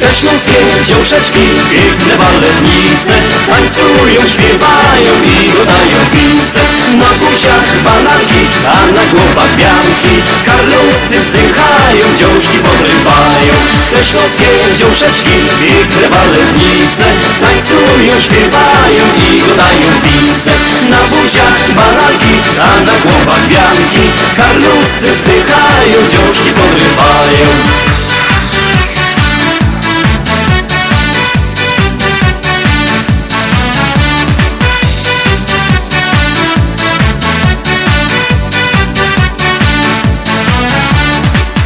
[0.00, 3.14] Te śląskie dziążeczki, piękne baletnice
[3.48, 6.62] Tańcują, śpiewają i godają pince.
[7.00, 8.42] Na buziach bananki,
[8.74, 10.14] a na głowach bianki.
[10.46, 13.54] Karlusy wzdychają, dziążki podrywają.
[13.92, 17.06] Te śląskie dziążeczki, piękne baletnice
[17.42, 20.52] Tańcują, śpiewają i godają pince.
[20.92, 22.34] Na buziach bananki,
[22.68, 24.04] a na głowach bianki.
[24.36, 27.48] Karlusy wzdychają, dziążki podrywają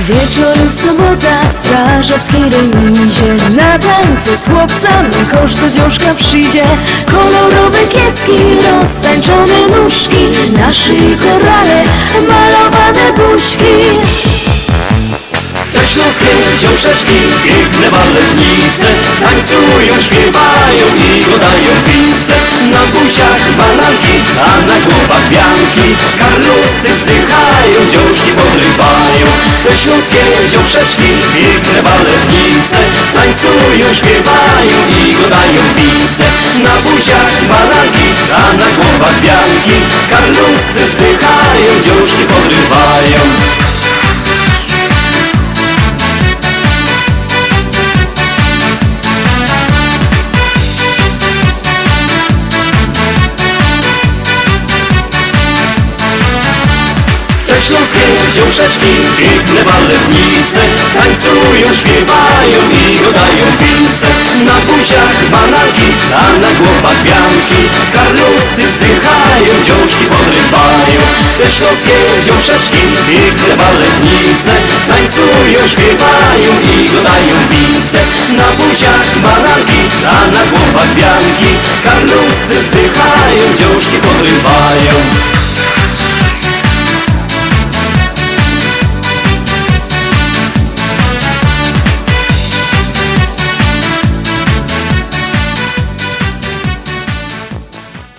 [0.05, 3.57] Wieczorem w sobota w strażackiej remizie.
[3.57, 6.65] Na tańce z chłopcami kosz do dziążka przyjdzie.
[7.07, 8.39] Kolorowe kiecki,
[8.71, 10.29] roztańczone nóżki.
[10.59, 11.83] Na szyi korale,
[12.29, 13.65] malowane buźki
[15.85, 16.33] Te śląskie
[16.63, 18.89] dziążeczki, piękne baletnice
[19.21, 22.35] Tańcują, śpiewają i godają pince
[22.73, 24.17] Na buziach bananki,
[24.49, 25.89] a na głowach bianki
[26.21, 29.27] Karlusy wzdychają, dziążki podrywają.
[29.65, 32.81] Te śląskie dziążeczki, piękne baletnice
[33.17, 36.27] Tańcują, śpiewają i godają pince
[36.67, 38.09] Na buziach bananki,
[38.41, 39.79] a na głowach bianki
[40.11, 43.21] Karlusy wzdychają, dziążki podrywają
[57.55, 58.07] Te śląskie
[58.37, 60.63] dziążeczki, piękne baletnice
[60.97, 64.09] Tańcują, śpiewają i godają pince
[64.49, 65.89] Na buziach bananki,
[66.23, 67.63] a na głowach bianki.
[67.95, 71.01] Karlusy wzdychają, dziążki podrywają.
[71.39, 74.53] Te śląskie dziążeczki, piękne baletnice
[74.91, 78.01] Tańcują, śpiewają i godają pince
[78.39, 79.81] Na buziach bananki,
[80.17, 81.51] a na głowach bianki.
[81.85, 84.95] Karlusy wzdychają, dziążki podrywają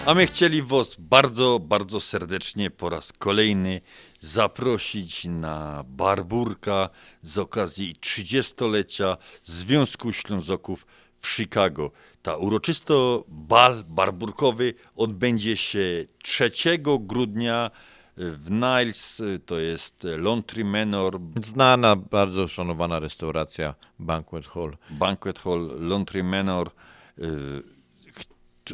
[0.06, 3.82] A my chcieli Was bardzo, bardzo serdecznie po raz kolejny
[4.22, 6.90] zaprosić na Barburka
[7.22, 10.88] z okazji 30-lecia Związku Ślązoków
[11.18, 11.92] w Chicago.
[12.22, 16.52] Ta uroczysto bal barburkowy odbędzie się 3
[17.00, 17.72] grudnia
[18.18, 21.20] w Niles, to jest Laundry Manor.
[21.44, 24.78] Znana, bardzo szanowana restauracja Banquet Hall.
[24.90, 26.72] Banquet Hall, Laundry Manor.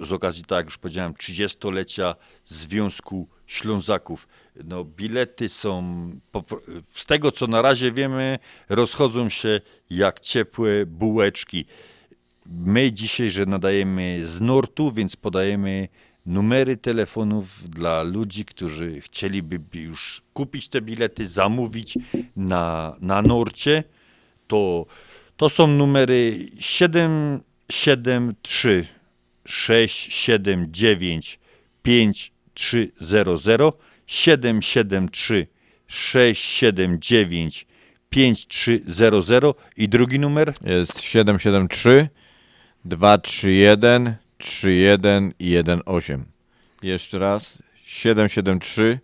[0.03, 2.15] Z okazji, tak jak już powiedziałem, 30-lecia
[2.45, 4.27] Związku Ślązaków.
[4.63, 5.83] No, bilety są,
[6.91, 8.39] z tego co na razie wiemy,
[8.69, 11.65] rozchodzą się jak ciepłe bułeczki.
[12.45, 15.87] My dzisiaj, że nadajemy z Nortu, więc podajemy
[16.25, 21.97] numery telefonów dla ludzi, którzy chcieliby już kupić te bilety, zamówić
[22.35, 23.83] na, na Norcie.
[24.47, 24.85] To,
[25.37, 29.00] to są numery 773
[29.45, 31.39] 679
[31.83, 33.71] 5300
[34.07, 35.47] 773
[35.87, 37.67] 679
[38.09, 40.53] 5300 i drugi numer?
[40.63, 42.09] Jest 773
[42.85, 46.19] 231 3118.
[46.83, 47.63] Jeszcze raz.
[47.83, 48.99] 773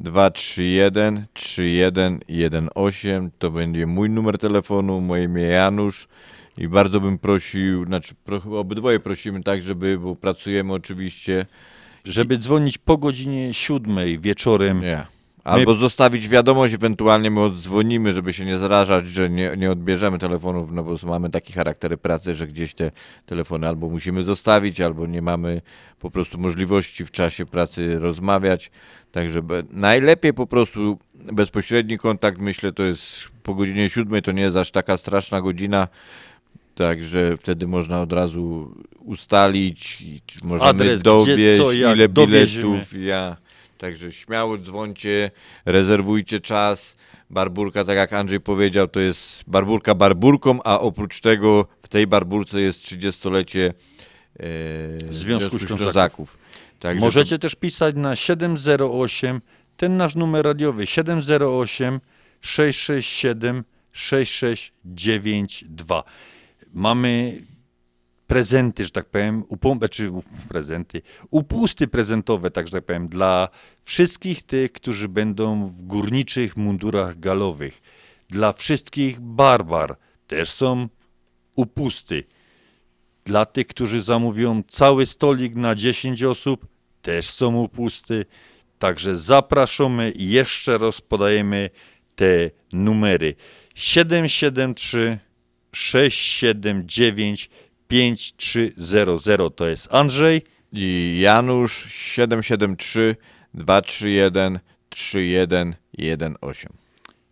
[0.00, 6.08] 231 3118 to będzie mój numer telefonu, moje imię Janusz
[6.58, 8.14] i bardzo bym prosił, znaczy
[8.50, 11.46] obydwoje prosimy tak, żeby, bo pracujemy oczywiście.
[12.04, 14.80] żeby dzwonić po godzinie siódmej wieczorem.
[14.80, 15.06] Nie.
[15.44, 20.18] Albo My- zostawić wiadomość, ewentualnie my odzwonimy, żeby się nie zarażać, że nie, nie odbierzemy
[20.18, 22.90] telefonów, no bo mamy takie charaktery pracy, że gdzieś te
[23.26, 25.60] telefony albo musimy zostawić, albo nie mamy
[25.98, 28.70] po prostu możliwości w czasie pracy rozmawiać.
[29.12, 34.56] Także najlepiej po prostu bezpośredni kontakt, myślę, to jest po godzinie siódmej, to nie jest
[34.56, 35.88] aż taka straszna godzina.
[36.74, 40.04] Także wtedy można od razu ustalić,
[40.42, 43.36] możemy Adres, gdzie, dowieść, co, jak ile biletów, ja.
[43.78, 45.30] Także śmiało dzwońcie,
[45.64, 46.96] rezerwujcie czas.
[47.30, 52.60] Barburka, tak jak Andrzej powiedział, to jest barburka barburką, a oprócz tego w tej barburce
[52.60, 53.74] jest 30-lecie
[54.40, 54.44] e,
[55.10, 56.38] Związku Ślązaków.
[56.78, 59.40] Także Możecie też pisać na 708,
[59.76, 62.00] ten nasz numer radiowy 708
[62.40, 66.04] 667 6692.
[66.72, 67.42] Mamy
[68.26, 69.44] prezenty, że tak powiem,
[69.90, 73.48] czy u- prezenty, upusty prezentowe, tak że tak powiem, dla
[73.84, 77.82] wszystkich tych, którzy będą w górniczych mundurach galowych.
[78.28, 79.96] Dla wszystkich barbar
[80.26, 80.88] też są
[81.56, 82.24] upusty.
[83.24, 86.66] Dla tych, którzy zamówią cały stolik na 10 osób,
[87.02, 88.26] też są upusty.
[88.78, 91.70] Także zapraszamy i jeszcze raz podajemy
[92.14, 93.34] te numery.
[93.74, 95.18] 773
[95.74, 97.50] 679
[97.88, 100.42] 5300 to jest Andrzej.
[100.72, 103.16] I Janusz 773
[103.54, 104.58] 231
[104.88, 106.68] 3118.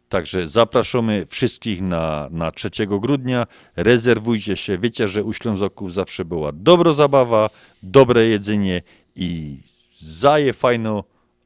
[0.09, 3.47] Także zapraszamy wszystkich na, na 3 grudnia.
[3.77, 4.79] Rezerwujcie się.
[4.79, 7.51] Wiecie, że u Ślązoków zawsze była dobra zabawa,
[7.83, 8.83] dobre jedzenie
[9.17, 9.59] i
[9.99, 11.03] zaje fajną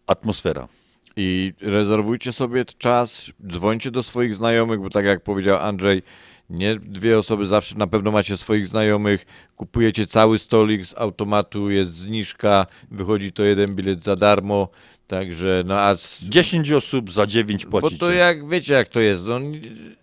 [0.07, 0.69] atmosfera.
[1.16, 6.03] I rezerwujcie sobie czas, dzwońcie do swoich znajomych, bo tak jak powiedział Andrzej,
[6.51, 9.27] nie dwie osoby, zawsze na pewno macie swoich znajomych,
[9.57, 14.69] kupujecie cały stolik z automatu, jest zniżka, wychodzi to jeden bilet za darmo,
[15.07, 15.97] także no a...
[16.23, 18.01] 10 osób za 9 Bo płacicie.
[18.01, 19.41] to jak, wiecie jak to jest, no,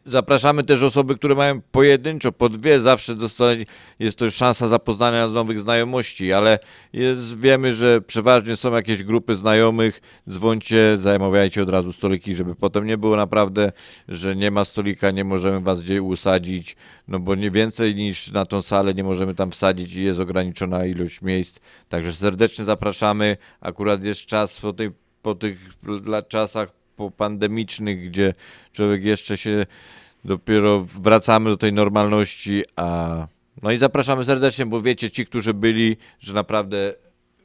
[0.05, 3.59] zapraszamy też osoby, które mają pojedynczo, po dwie, zawsze dostać,
[3.99, 6.59] jest to szansa zapoznania nowych znajomości, ale
[6.93, 12.85] jest, wiemy, że przeważnie są jakieś grupy znajomych, dzwońcie, zamawiajcie od razu stoliki, żeby potem
[12.85, 13.71] nie było naprawdę,
[14.07, 16.75] że nie ma stolika, nie możemy was gdzieś usadzić,
[17.07, 20.85] no bo nie więcej niż na tą salę nie możemy tam wsadzić i jest ograniczona
[20.85, 21.59] ilość miejsc,
[21.89, 24.90] także serdecznie zapraszamy, akurat jest czas po, tej,
[25.21, 25.59] po tych
[26.05, 28.33] la- czasach popandemicznych, gdzie
[28.73, 29.65] człowiek jeszcze się
[30.25, 33.27] dopiero wracamy do tej normalności, a
[33.61, 36.93] no i zapraszamy serdecznie, bo wiecie, ci, którzy byli, że naprawdę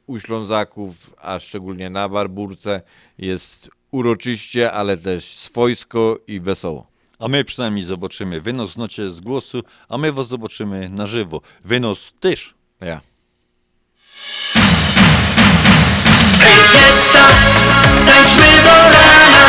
[0.07, 2.81] u Ślązaków, a szczególnie na Barburce
[3.17, 6.87] jest uroczyście, ale też swojsko i wesoło.
[7.19, 11.41] A my przynajmniej zobaczymy wynos w nocie z głosu, a my was zobaczymy na żywo.
[11.65, 12.53] Wynos też.
[12.81, 13.01] Ja.
[16.39, 17.27] Hej fiesta,
[18.07, 19.45] tańczmy do rana.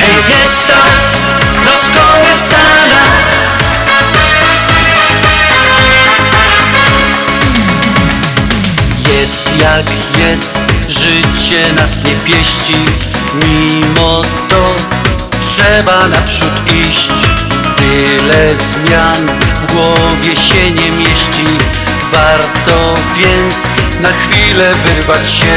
[0.00, 0.78] Hej fiesta,
[1.64, 3.02] rozkołysana
[9.12, 9.86] Jest jak
[10.18, 10.58] jest,
[10.88, 12.76] życie nas nie pieści.
[13.34, 14.74] Mimo to
[15.44, 16.52] trzeba naprzód
[16.88, 17.10] iść.
[17.76, 21.81] Tyle zmian w głowie się nie mieści
[22.12, 23.54] Warto więc
[24.00, 25.54] na chwilę wyrwać się.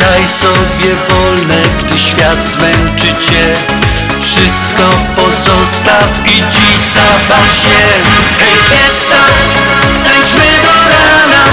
[0.00, 3.54] Daj sobie wolne, gdy świat zmęczy cię.
[4.20, 4.84] Wszystko
[5.16, 7.82] pozostaw i dziś zabaw się.
[8.38, 9.22] Hej fiesta,
[10.04, 11.44] tańczmy do rana.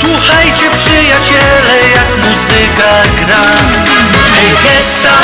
[0.00, 3.44] Słuchajcie przyjaciele, jak muzyka gra.
[4.34, 5.14] Hej fiesta,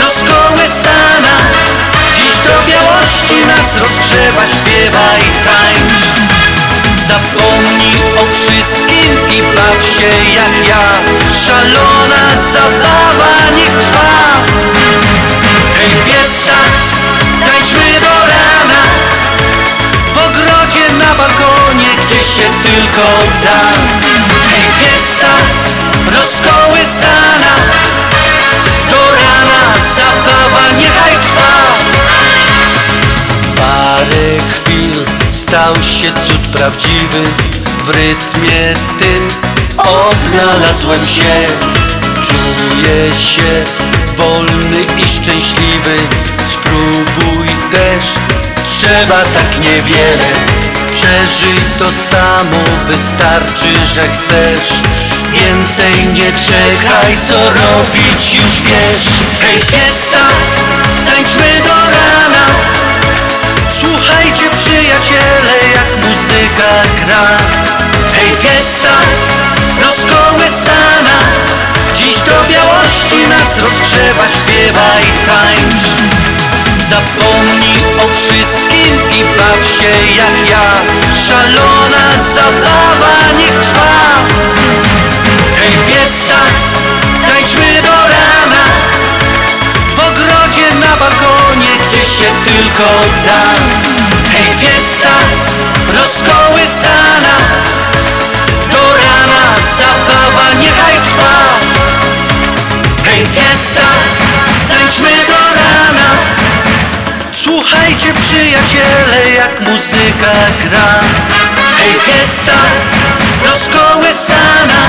[0.00, 1.36] rozkołysana.
[2.16, 5.91] Dziś do białości nas rozgrzewa, śpiewa i tańcz
[7.08, 10.84] Zapomnij o wszystkim i baw się jak ja.
[11.46, 14.10] Szalona zabawa niech trwa.
[15.76, 16.56] Hej fiesta,
[17.40, 18.82] tańczmy do rana.
[20.14, 23.06] W ogrodzie na balkonie, gdzie się tylko
[23.44, 23.58] da.
[24.50, 25.32] Hej fiesta,
[26.14, 27.54] rozkołysana.
[28.90, 29.60] Do rana
[29.96, 31.11] zabawa niechaj
[35.52, 37.22] stał się cud prawdziwy
[37.84, 39.28] W rytmie tym
[39.78, 41.46] odnalazłem się.
[42.14, 43.64] Czuję się
[44.16, 45.96] wolny i szczęśliwy.
[46.52, 48.06] Spróbuj też,
[48.66, 50.30] trzeba tak niewiele.
[50.92, 54.68] Przeżyj to samo, wystarczy, że chcesz.
[55.32, 59.08] Więcej nie czekaj, co robić już wiesz.
[59.40, 60.28] Hej fiesta,
[61.06, 62.71] tańczmy do rana
[64.32, 67.36] Słuchajcie przyjaciele, jak muzyka gra.
[68.12, 68.94] Hej fiesta,
[69.82, 71.18] rozkołysana.
[71.94, 75.84] Dziś do białości nas rozgrzewa, śpiewa i tańcz.
[76.88, 80.72] Zapomnij o wszystkim i baw się jak ja.
[81.28, 84.18] Szalona zabawa niech trwa.
[85.56, 86.38] Hej fiesta,
[87.28, 88.64] tańczmy do rana.
[89.96, 92.88] W ogrodzie na balkonie, gdzie się tylko
[93.26, 93.42] da
[94.52, 95.14] Hej fiesta,
[95.94, 97.36] rozkołysana.
[98.72, 99.42] Do rana
[99.78, 101.36] zabawa niechaj trwa.
[103.04, 103.86] Hej fiesta,
[104.68, 106.08] tańczmy do rana.
[107.32, 110.32] Słuchajcie przyjaciele, jak muzyka
[110.64, 111.00] gra.
[111.78, 112.58] Hej fiesta,
[113.44, 114.82] rozkołysana.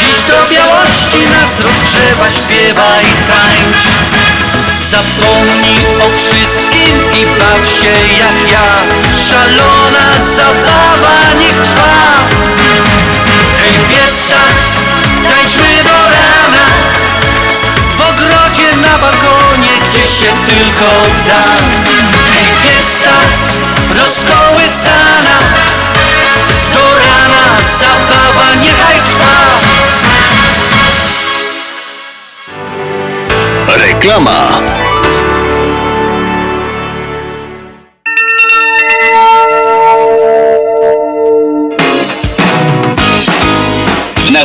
[0.00, 3.84] Dziś do białości nas rozgrzewa, śpiewa i tańcz
[4.90, 8.66] Zapomnij o wszystkim i baw się jak ja.
[9.28, 10.06] Szalona
[10.36, 11.92] zabawa niech trwa.
[13.58, 14.40] Hej fiesta,
[15.28, 16.66] tańczmy do rana.
[17.96, 20.90] W ogrodzie na balkonie, gdzie się tylko
[21.26, 21.42] da.
[22.30, 23.14] Hej fiesta,
[23.96, 24.39] rozkołysana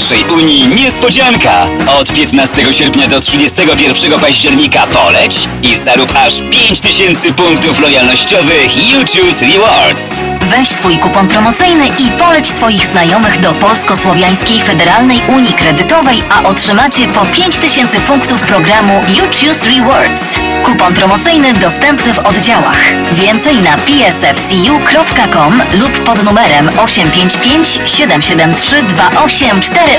[0.09, 1.67] naszej Unii niespodzianka!
[1.99, 9.45] Od 15 sierpnia do 31 października poleć i zarób aż 5000 punktów lojalnościowych You Choose
[9.45, 10.21] Rewards.
[10.41, 17.07] Weź swój kupon promocyjny i poleć swoich znajomych do Polsko-Słowiańskiej Federalnej Unii Kredytowej, a otrzymacie
[17.07, 20.39] po 5000 punktów programu You Choose Rewards.
[20.63, 22.93] Kupon promocyjny dostępny w oddziałach.
[23.11, 28.75] Więcej na psfcu.com lub pod numerem 855 773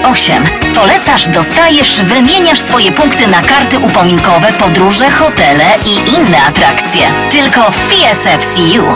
[0.01, 0.75] 2848.
[0.75, 7.09] Polecasz, dostajesz, wymieniasz swoje punkty na karty upominkowe, podróże, hotele i inne atrakcje.
[7.31, 8.87] Tylko w PSFCU.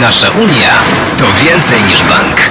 [0.00, 0.74] Nasza Unia
[1.18, 2.50] to więcej niż bank.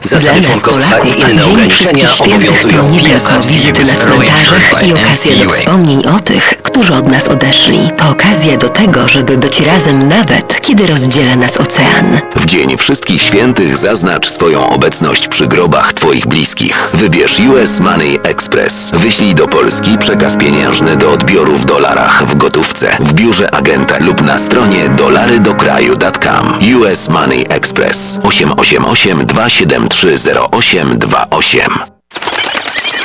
[0.00, 6.20] Zasady członkostwa i inne ograniczenia obowiązują PSF wizyty na cmentarzach i okazja do wspomnień o
[6.20, 7.90] tych, którzy od nas odeszli.
[7.96, 12.20] To okazja do tego, żeby być razem nawet, kiedy rozdziela nas ocean.
[12.36, 16.90] W Dzień Wszystkich Świętych zaznacz swoją obecność przy grobach Twoich bliskich.
[16.94, 18.90] Wybierz US Money Express.
[18.94, 24.22] Wyślij do Polski przekaz pieniężny do odbioru w dolarach w gotówce, w biurze agenta lub
[24.22, 26.58] na stronie dolarydokraju.com.
[26.80, 30.14] US Money Express 888 273
[30.52, 31.94] 0828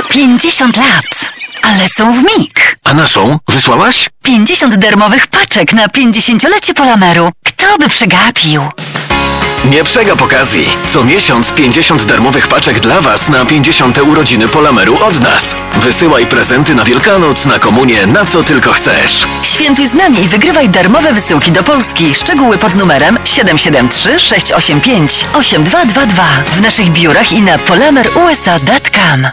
[0.10, 1.19] 50 lat,
[1.61, 2.76] ale są w mig.
[2.84, 4.10] A naszą wysłałaś?
[4.23, 7.30] 50 darmowych paczek na 50-lecie Polameru.
[7.45, 8.61] Kto by przegapił?
[9.65, 10.69] Nie przegap okazji.
[10.94, 15.56] Co miesiąc 50 darmowych paczek dla Was na 50 urodziny Polameru od nas.
[15.76, 19.27] Wysyłaj prezenty na Wielkanoc, na komunię, na co tylko chcesz.
[19.44, 22.15] Świętuj z nami i wygrywaj darmowe wysyłki do Polski.
[22.15, 26.23] Szczegóły pod numerem 773 685 8222
[26.57, 29.27] w naszych biurach i na polamerusa.com.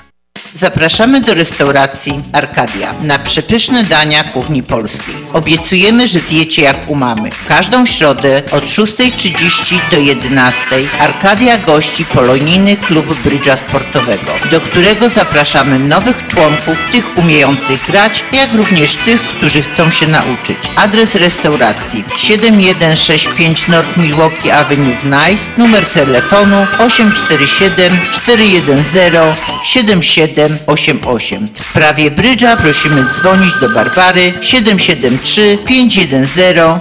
[0.55, 5.15] Zapraszamy do restauracji Arkadia na przepyszne dania kuchni polskiej.
[5.33, 7.31] Obiecujemy, że zjecie jak u mamy.
[7.31, 10.53] W każdą środę od 6.30 do 11.00
[11.01, 18.55] Arkadia gości polonijny klub brydża sportowego, do którego zapraszamy nowych członków, tych umiejących grać, jak
[18.55, 20.59] również tych, którzy chcą się nauczyć.
[20.77, 31.49] Adres restauracji 7165 North Milwaukee Avenue w Nice, numer telefonu 847 410 7788.
[31.55, 36.27] W sprawie brydża prosimy dzwonić do Barbary 773 510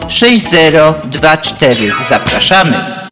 [0.08, 1.92] 6024.
[2.10, 3.06] Zapraszamy.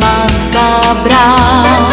[0.00, 1.92] Matka, brat.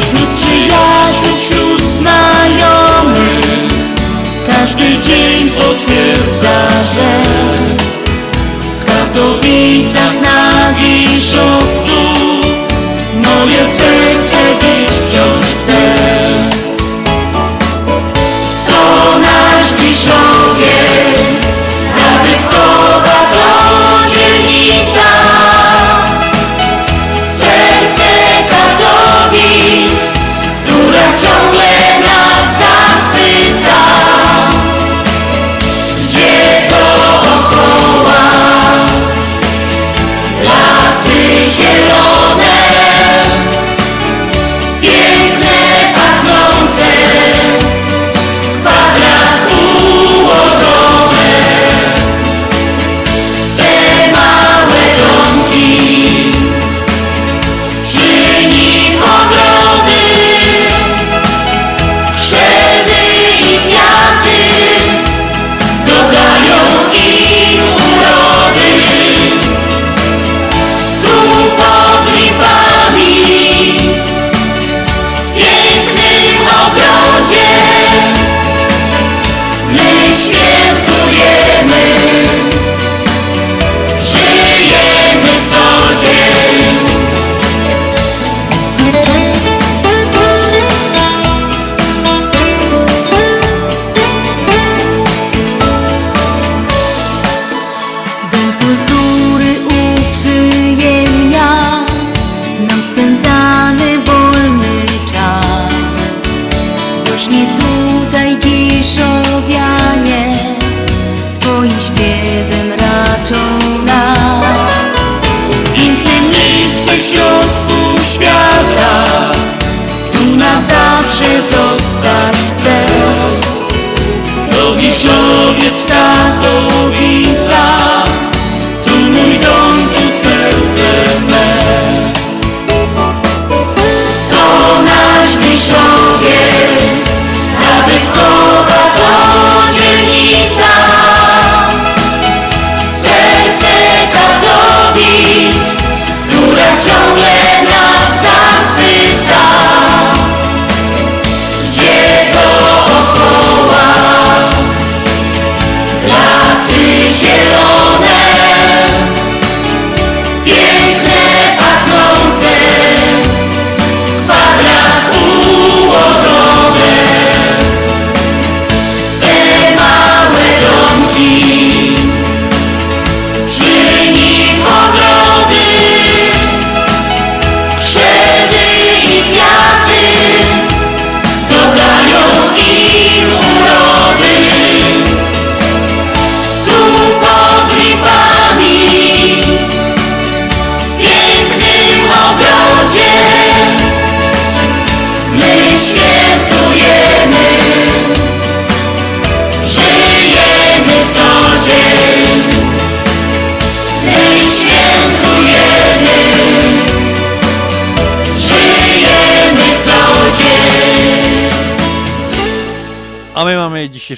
[0.00, 3.72] Wśród przyjaciół, wśród znajomych,
[4.46, 7.22] każdy dzień potwierdza, że
[8.80, 11.92] w Katowicach na Giszowcu
[13.14, 13.81] Moje serce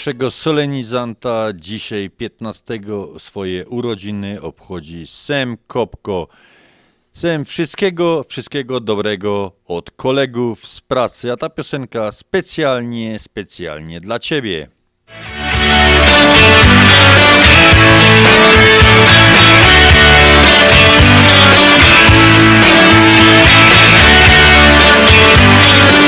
[0.05, 1.47] dzisiejszego solenizanta.
[1.55, 2.81] Dzisiaj 15
[3.19, 6.29] swoje urodziny obchodzi Sem Kopko.
[7.13, 11.33] Sem wszystkiego, wszystkiego dobrego od kolegów z pracy.
[11.33, 14.69] A ta piosenka specjalnie, specjalnie dla Ciebie.
[25.87, 26.04] Thank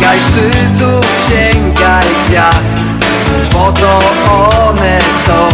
[0.00, 2.78] Sięgaj szczytów, sięgaj gwiazd
[3.52, 3.98] Bo to
[4.68, 5.48] one są.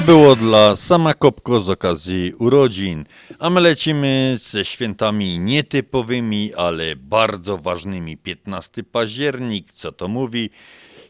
[0.00, 3.04] To było dla sama Kopko z okazji urodzin,
[3.38, 8.16] a my lecimy ze świętami nietypowymi, ale bardzo ważnymi.
[8.16, 10.50] 15 październik, co to mówi?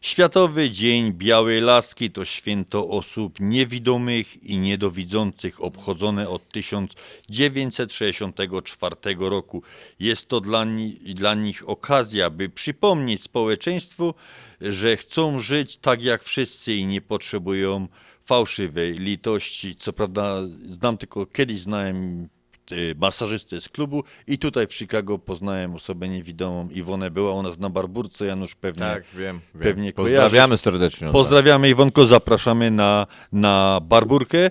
[0.01, 9.62] Światowy Dzień Białej Laski to święto osób niewidomych i niedowidzących obchodzone od 1964 roku.
[10.01, 14.15] Jest to dla, ni- dla nich okazja, by przypomnieć społeczeństwu,
[14.61, 17.89] że chcą żyć tak jak wszyscy i nie potrzebują
[18.35, 19.77] fałszywej litości.
[19.77, 20.36] Co prawda
[20.69, 22.28] znam tylko, kiedyś znałem
[22.73, 26.69] y, masażystę z klubu i tutaj w Chicago poznałem osobę niewidomą.
[26.69, 29.62] Iwonę była u nas na barburce, Janusz pewnie, Tak, wiem, wiem.
[29.62, 30.61] pewnie Pozdrawiamy kojarzysz.
[30.61, 31.11] serdecznie.
[31.11, 34.51] Pozdrawiamy Iwonko, zapraszamy na, na barburkę.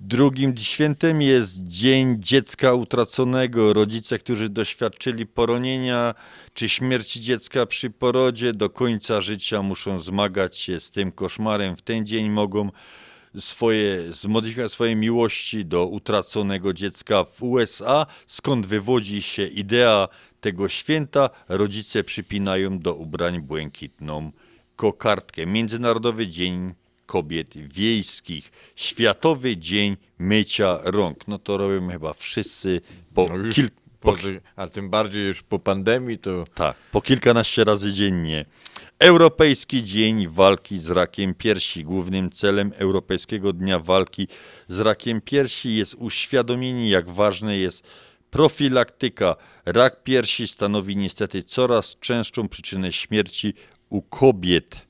[0.00, 3.72] Drugim świętem jest Dzień Dziecka Utraconego.
[3.72, 6.14] Rodzice, którzy doświadczyli poronienia
[6.54, 11.76] czy śmierci dziecka przy porodzie, do końca życia muszą zmagać się z tym koszmarem.
[11.76, 12.70] W ten dzień mogą
[13.38, 20.08] swoje, zmodyfikować swoje miłości do utraconego dziecka w USA, skąd wywodzi się idea
[20.40, 21.30] tego święta.
[21.48, 24.32] Rodzice przypinają do ubrań błękitną
[24.76, 25.46] kokardkę.
[25.46, 26.74] Międzynarodowy Dzień
[27.08, 28.52] Kobiet Wiejskich.
[28.76, 31.28] Światowy Dzień Mycia Rąk.
[31.28, 32.80] No to robią chyba wszyscy
[33.14, 33.70] po, No już kil,
[34.00, 34.16] po,
[34.56, 36.44] a tym bardziej już po pandemii to...
[36.54, 38.44] tak, po kilkanaście razy dziennie.
[38.98, 41.84] Europejski Dzień Walki z Rakiem Piersi.
[41.84, 44.28] Głównym celem Europejskiego Dnia Walki
[44.68, 47.86] z Rakiem Piersi jest uświadomienie, jak ważne jest
[48.30, 49.36] profilaktyka.
[49.66, 53.54] Rak piersi stanowi niestety coraz częstszą przyczynę śmierci
[53.90, 54.87] u kobiet.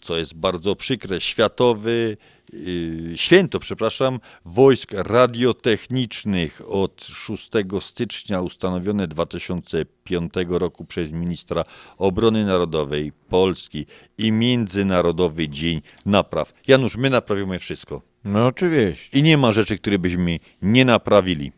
[0.00, 2.16] Co jest bardzo przykre, światowy
[2.52, 7.50] yy, święto, przepraszam, wojsk radiotechnicznych od 6
[7.80, 11.64] stycznia ustanowione 2005 roku przez ministra
[11.98, 13.86] obrony narodowej Polski
[14.18, 16.54] i Międzynarodowy Dzień Napraw.
[16.66, 18.02] Janusz, my naprawimy wszystko.
[18.24, 19.18] No oczywiście.
[19.18, 21.52] I nie ma rzeczy, które byśmy nie naprawili.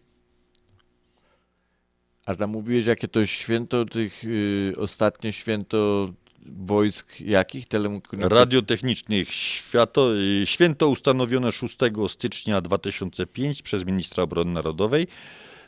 [2.27, 6.13] A tam mówiłeś, jakie to święto tych, y, ostatnie święto
[6.47, 7.69] wojsk jakich?
[7.69, 10.11] Telekomunikacji- Radiotechnicznych świato,
[10.45, 11.77] święto ustanowione 6
[12.09, 15.07] stycznia 2005 przez ministra obrony narodowej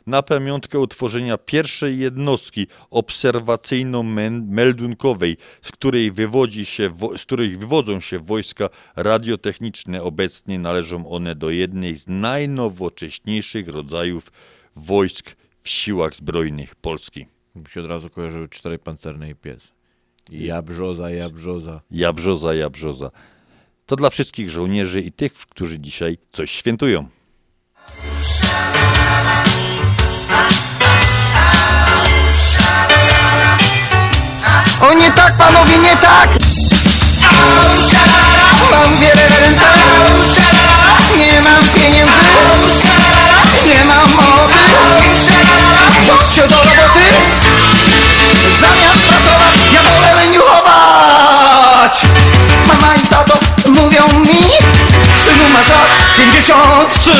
[0.07, 8.69] na pamiątkę utworzenia pierwszej jednostki obserwacyjno-meldunkowej, z której, wywodzi się, z której wywodzą się wojska
[8.95, 10.03] radiotechniczne.
[10.03, 14.31] Obecnie należą one do jednej z najnowocześniejszych rodzajów
[14.75, 17.25] wojsk w siłach zbrojnych Polski.
[17.55, 19.74] Mi się od razu kojarzyły cztery pancerne i pies.
[20.31, 21.81] Jabrzoza, jabrzoza.
[21.91, 23.11] Jabrzoza, jabrzoza.
[23.85, 27.07] To dla wszystkich żołnierzy i tych, którzy dzisiaj coś świętują.
[34.81, 36.29] O nie tak, panowie, nie tak!
[38.71, 39.65] Mam wiele ręce,
[41.17, 42.21] nie mam pieniędzy,
[43.65, 44.53] nie mam mowy.
[46.01, 47.05] Wziąć się do roboty,
[53.81, 54.41] mówią mi,
[55.25, 57.11] synu masz lat 53,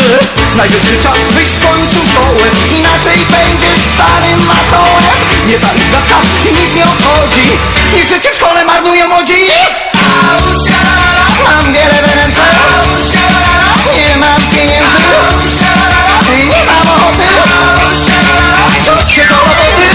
[0.55, 2.47] najwyższy czas byś skończył szkołę,
[2.79, 5.17] inaczej będziesz starym matołem.
[5.47, 6.17] Nie pali gadka
[6.49, 7.47] i nic nie obchodzi,
[7.95, 9.33] niech życie w szkole marnują młodzi.
[11.45, 12.41] Mam wiele w ręce,
[13.97, 15.15] nie mam pieniędzy,
[16.49, 17.23] nie mam ochoty.
[18.79, 19.87] Wziąć się do roboty,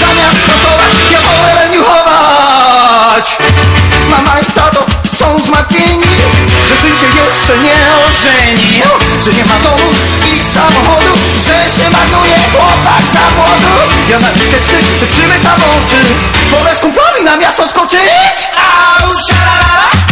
[0.00, 3.36] zamiast pracować, ja wolę leniuchować.
[4.08, 4.69] Mama i są
[5.42, 6.10] zmartwieni,
[6.68, 7.76] że się jeszcze nie
[8.08, 8.82] ożeni,
[9.24, 9.88] że nie ma domu
[10.32, 11.12] i samochodu,
[11.46, 13.92] że się marnuje chłopak za młodu.
[14.10, 16.00] Ja na te teksty przymykam oczy,
[16.50, 18.50] wolę z kumplami na miasto skoczyć.
[18.56, 20.09] Au.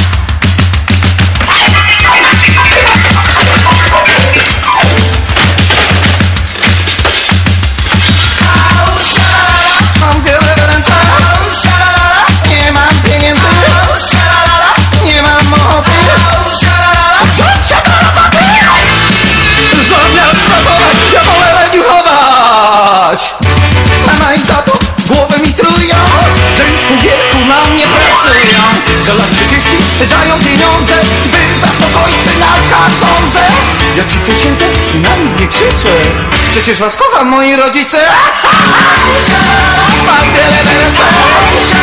[36.51, 37.99] Przecież was kocham moi rodzice.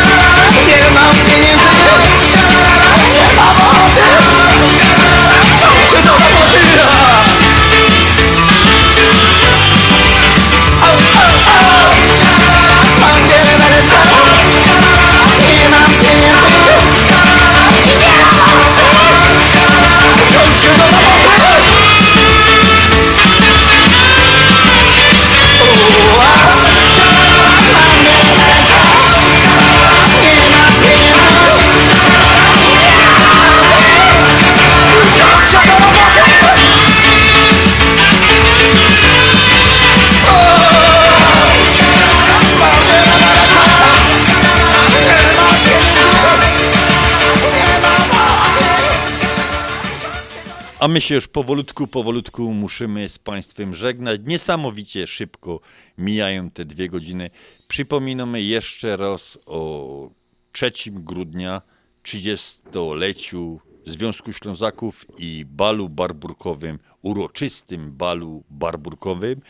[50.85, 54.21] A my się już powolutku, powolutku musimy z Państwem żegnać.
[54.25, 55.59] Niesamowicie szybko
[55.97, 57.29] mijają te dwie godziny.
[57.67, 60.09] Przypominamy jeszcze raz o
[60.51, 61.61] 3 grudnia,
[62.03, 69.41] 30-leciu Związku Ślązaków i balu barburkowym, uroczystym balu barburkowym.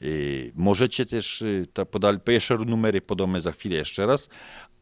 [0.00, 4.28] Yy, Możecie też, yy, ta podali, jeszcze numery podamy za chwilę jeszcze raz,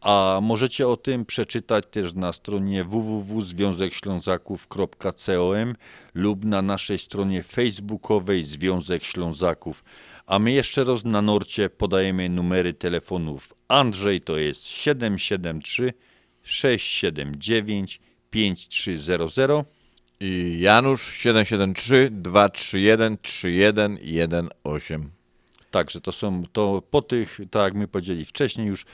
[0.00, 5.74] a możecie o tym przeczytać też na stronie www.związekślązaków.com
[6.14, 9.84] lub na naszej stronie facebookowej Związek Ślązaków.
[10.26, 13.54] A my jeszcze raz na Norcie podajemy numery telefonów.
[13.68, 15.92] Andrzej to jest 773
[16.42, 18.00] 679
[18.30, 19.64] 5300
[20.20, 25.19] I Janusz 773 231 3118.
[25.70, 28.86] Także to są, to po tych, tak jak my powiedzieli wcześniej już,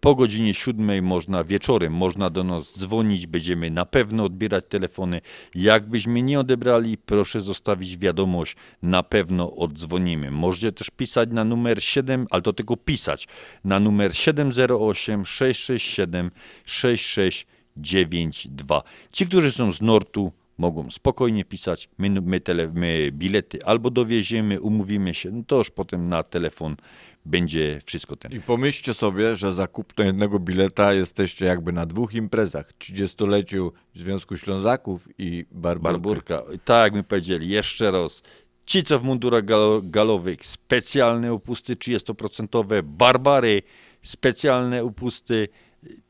[0.00, 5.20] po godzinie siódmej można, wieczorem można do nas dzwonić, będziemy na pewno odbierać telefony.
[5.54, 10.30] Jakbyśmy nie odebrali, proszę zostawić wiadomość, na pewno oddzwonimy.
[10.30, 13.28] Możecie też pisać na numer 7, ale to tylko pisać,
[13.64, 16.30] na numer 708 667
[16.64, 17.46] 66
[17.76, 18.82] 92.
[19.12, 21.88] Ci, którzy są z Nortu, mogą spokojnie pisać.
[21.98, 26.76] My, my, tele, my bilety albo dowieziemy, umówimy się, no to już potem na telefon
[27.24, 28.32] będzie wszystko ten.
[28.32, 32.72] I pomyślcie sobie, że za kupno jednego bileta jesteście jakby na dwóch imprezach.
[32.78, 35.92] 30-leciu Związku Ślązaków i Barburka.
[35.92, 36.42] Barburka.
[36.64, 38.22] Tak jak my powiedzieli, jeszcze raz.
[38.66, 43.62] Ci, co w mundurach galo, galowych, specjalne upusty 30%, barbary,
[44.02, 45.48] specjalne upusty.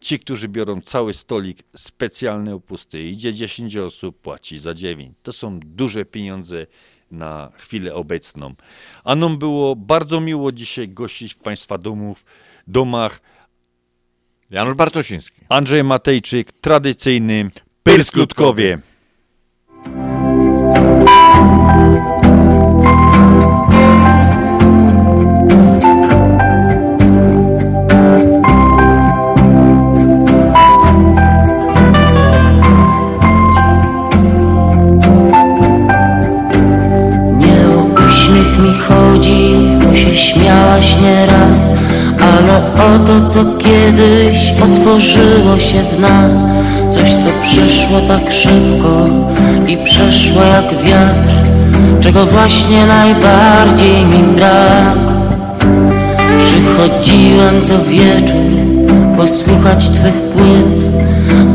[0.01, 3.03] Ci, którzy biorą cały stolik, specjalne upusty.
[3.03, 5.17] Idzie 10 osób, płaci za 9.
[5.23, 6.67] To są duże pieniądze
[7.11, 8.55] na chwilę obecną.
[9.05, 12.25] A nam było bardzo miło dzisiaj gościć w Państwa domów,
[12.67, 13.21] domach.
[14.51, 15.41] Janusz Bartosiński.
[15.49, 17.51] Andrzej Matejczyk, tradycyjny
[17.83, 18.79] Pyrskutkowie.
[19.87, 20.14] Nie
[39.15, 41.73] chodzi, bo się śmiałaś nieraz
[42.21, 46.47] Ale o to, co kiedyś otworzyło się w nas.
[46.91, 49.07] Coś, co przyszło tak szybko
[49.67, 51.31] i przeszło jak wiatr
[52.01, 54.99] Czego właśnie najbardziej mi brak.
[56.39, 58.37] Przychodziłem co wieczór
[59.17, 60.85] posłuchać Twych płyt.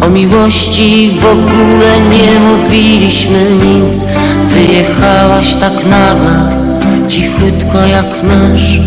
[0.02, 4.08] O miłości w ogóle nie mówiliśmy nic.
[4.48, 6.69] Wyjechałaś tak nagle,
[7.10, 8.80] cichutko jak mysz.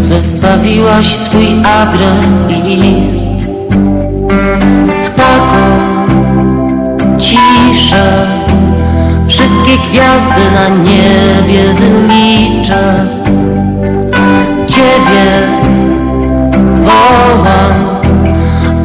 [0.00, 3.48] Zostawiłaś swój adres i list.
[5.04, 5.64] W taką
[7.18, 8.26] ciszę.
[9.28, 13.06] Wszystkie gwiazdy na niebie wyliczę.
[14.66, 15.48] Ciebie
[16.84, 17.84] wołam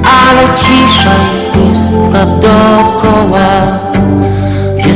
[0.03, 1.15] ale cisza
[1.53, 3.78] pustka dookoła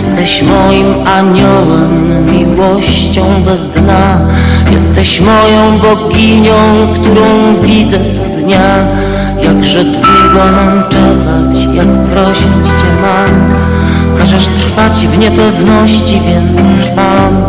[0.03, 4.19] Jesteś moim aniołem, miłością bez dna.
[4.71, 6.53] Jesteś moją boginią,
[6.93, 8.87] którą widzę co dnia.
[9.43, 13.53] Jakże długo mam czekać, jak prosić Cię mam.
[14.17, 17.43] Każesz trwać w niepewności, więc trwam.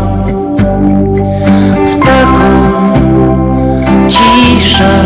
[1.91, 2.51] W taką
[4.09, 5.01] ciszę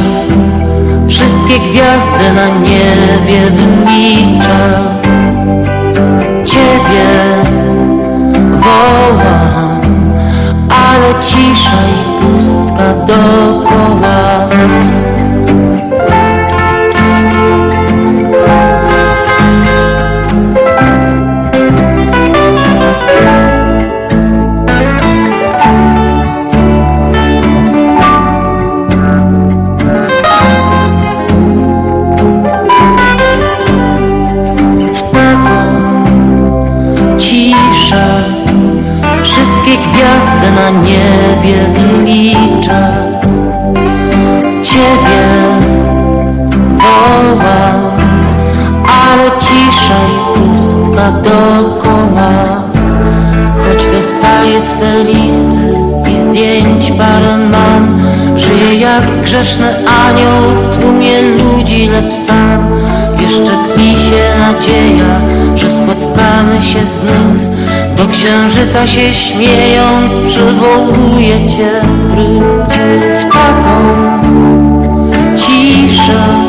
[1.09, 4.79] Wszystkie gwiazdy na niebie wyliczę
[6.45, 7.28] Ciebie
[10.69, 14.49] Ale cisza i pustka dookoła
[40.73, 42.93] na niebie wyliczę
[44.63, 45.21] Ciebie
[46.79, 47.81] wołam
[48.85, 52.63] Ale cisza i pustka dookoła.
[53.59, 55.75] Choć dostaję Twe listy
[56.11, 57.99] i zdjęć parę mam
[58.37, 59.67] Żyję jak grzeszny
[60.07, 62.67] anioł w tłumie ludzi, lecz sam.
[63.21, 65.21] Jeszcze tli się nadzieja,
[65.57, 67.58] że spotkamy się znów
[67.99, 71.81] Do księżyca się śmiejąc przywołuję Cię
[73.19, 74.21] W taką
[75.37, 76.48] ciszę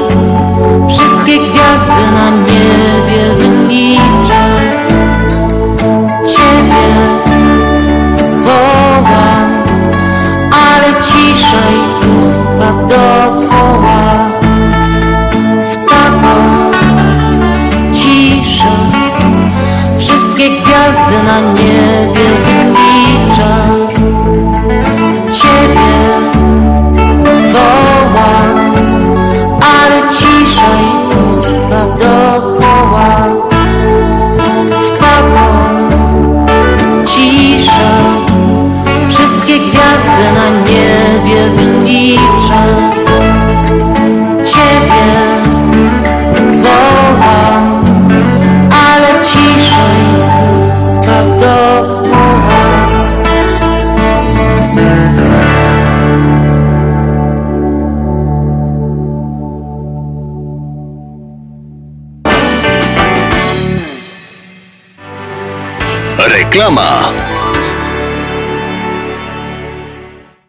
[66.60, 67.11] Reklama.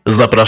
[0.07, 0.47] Zapraszam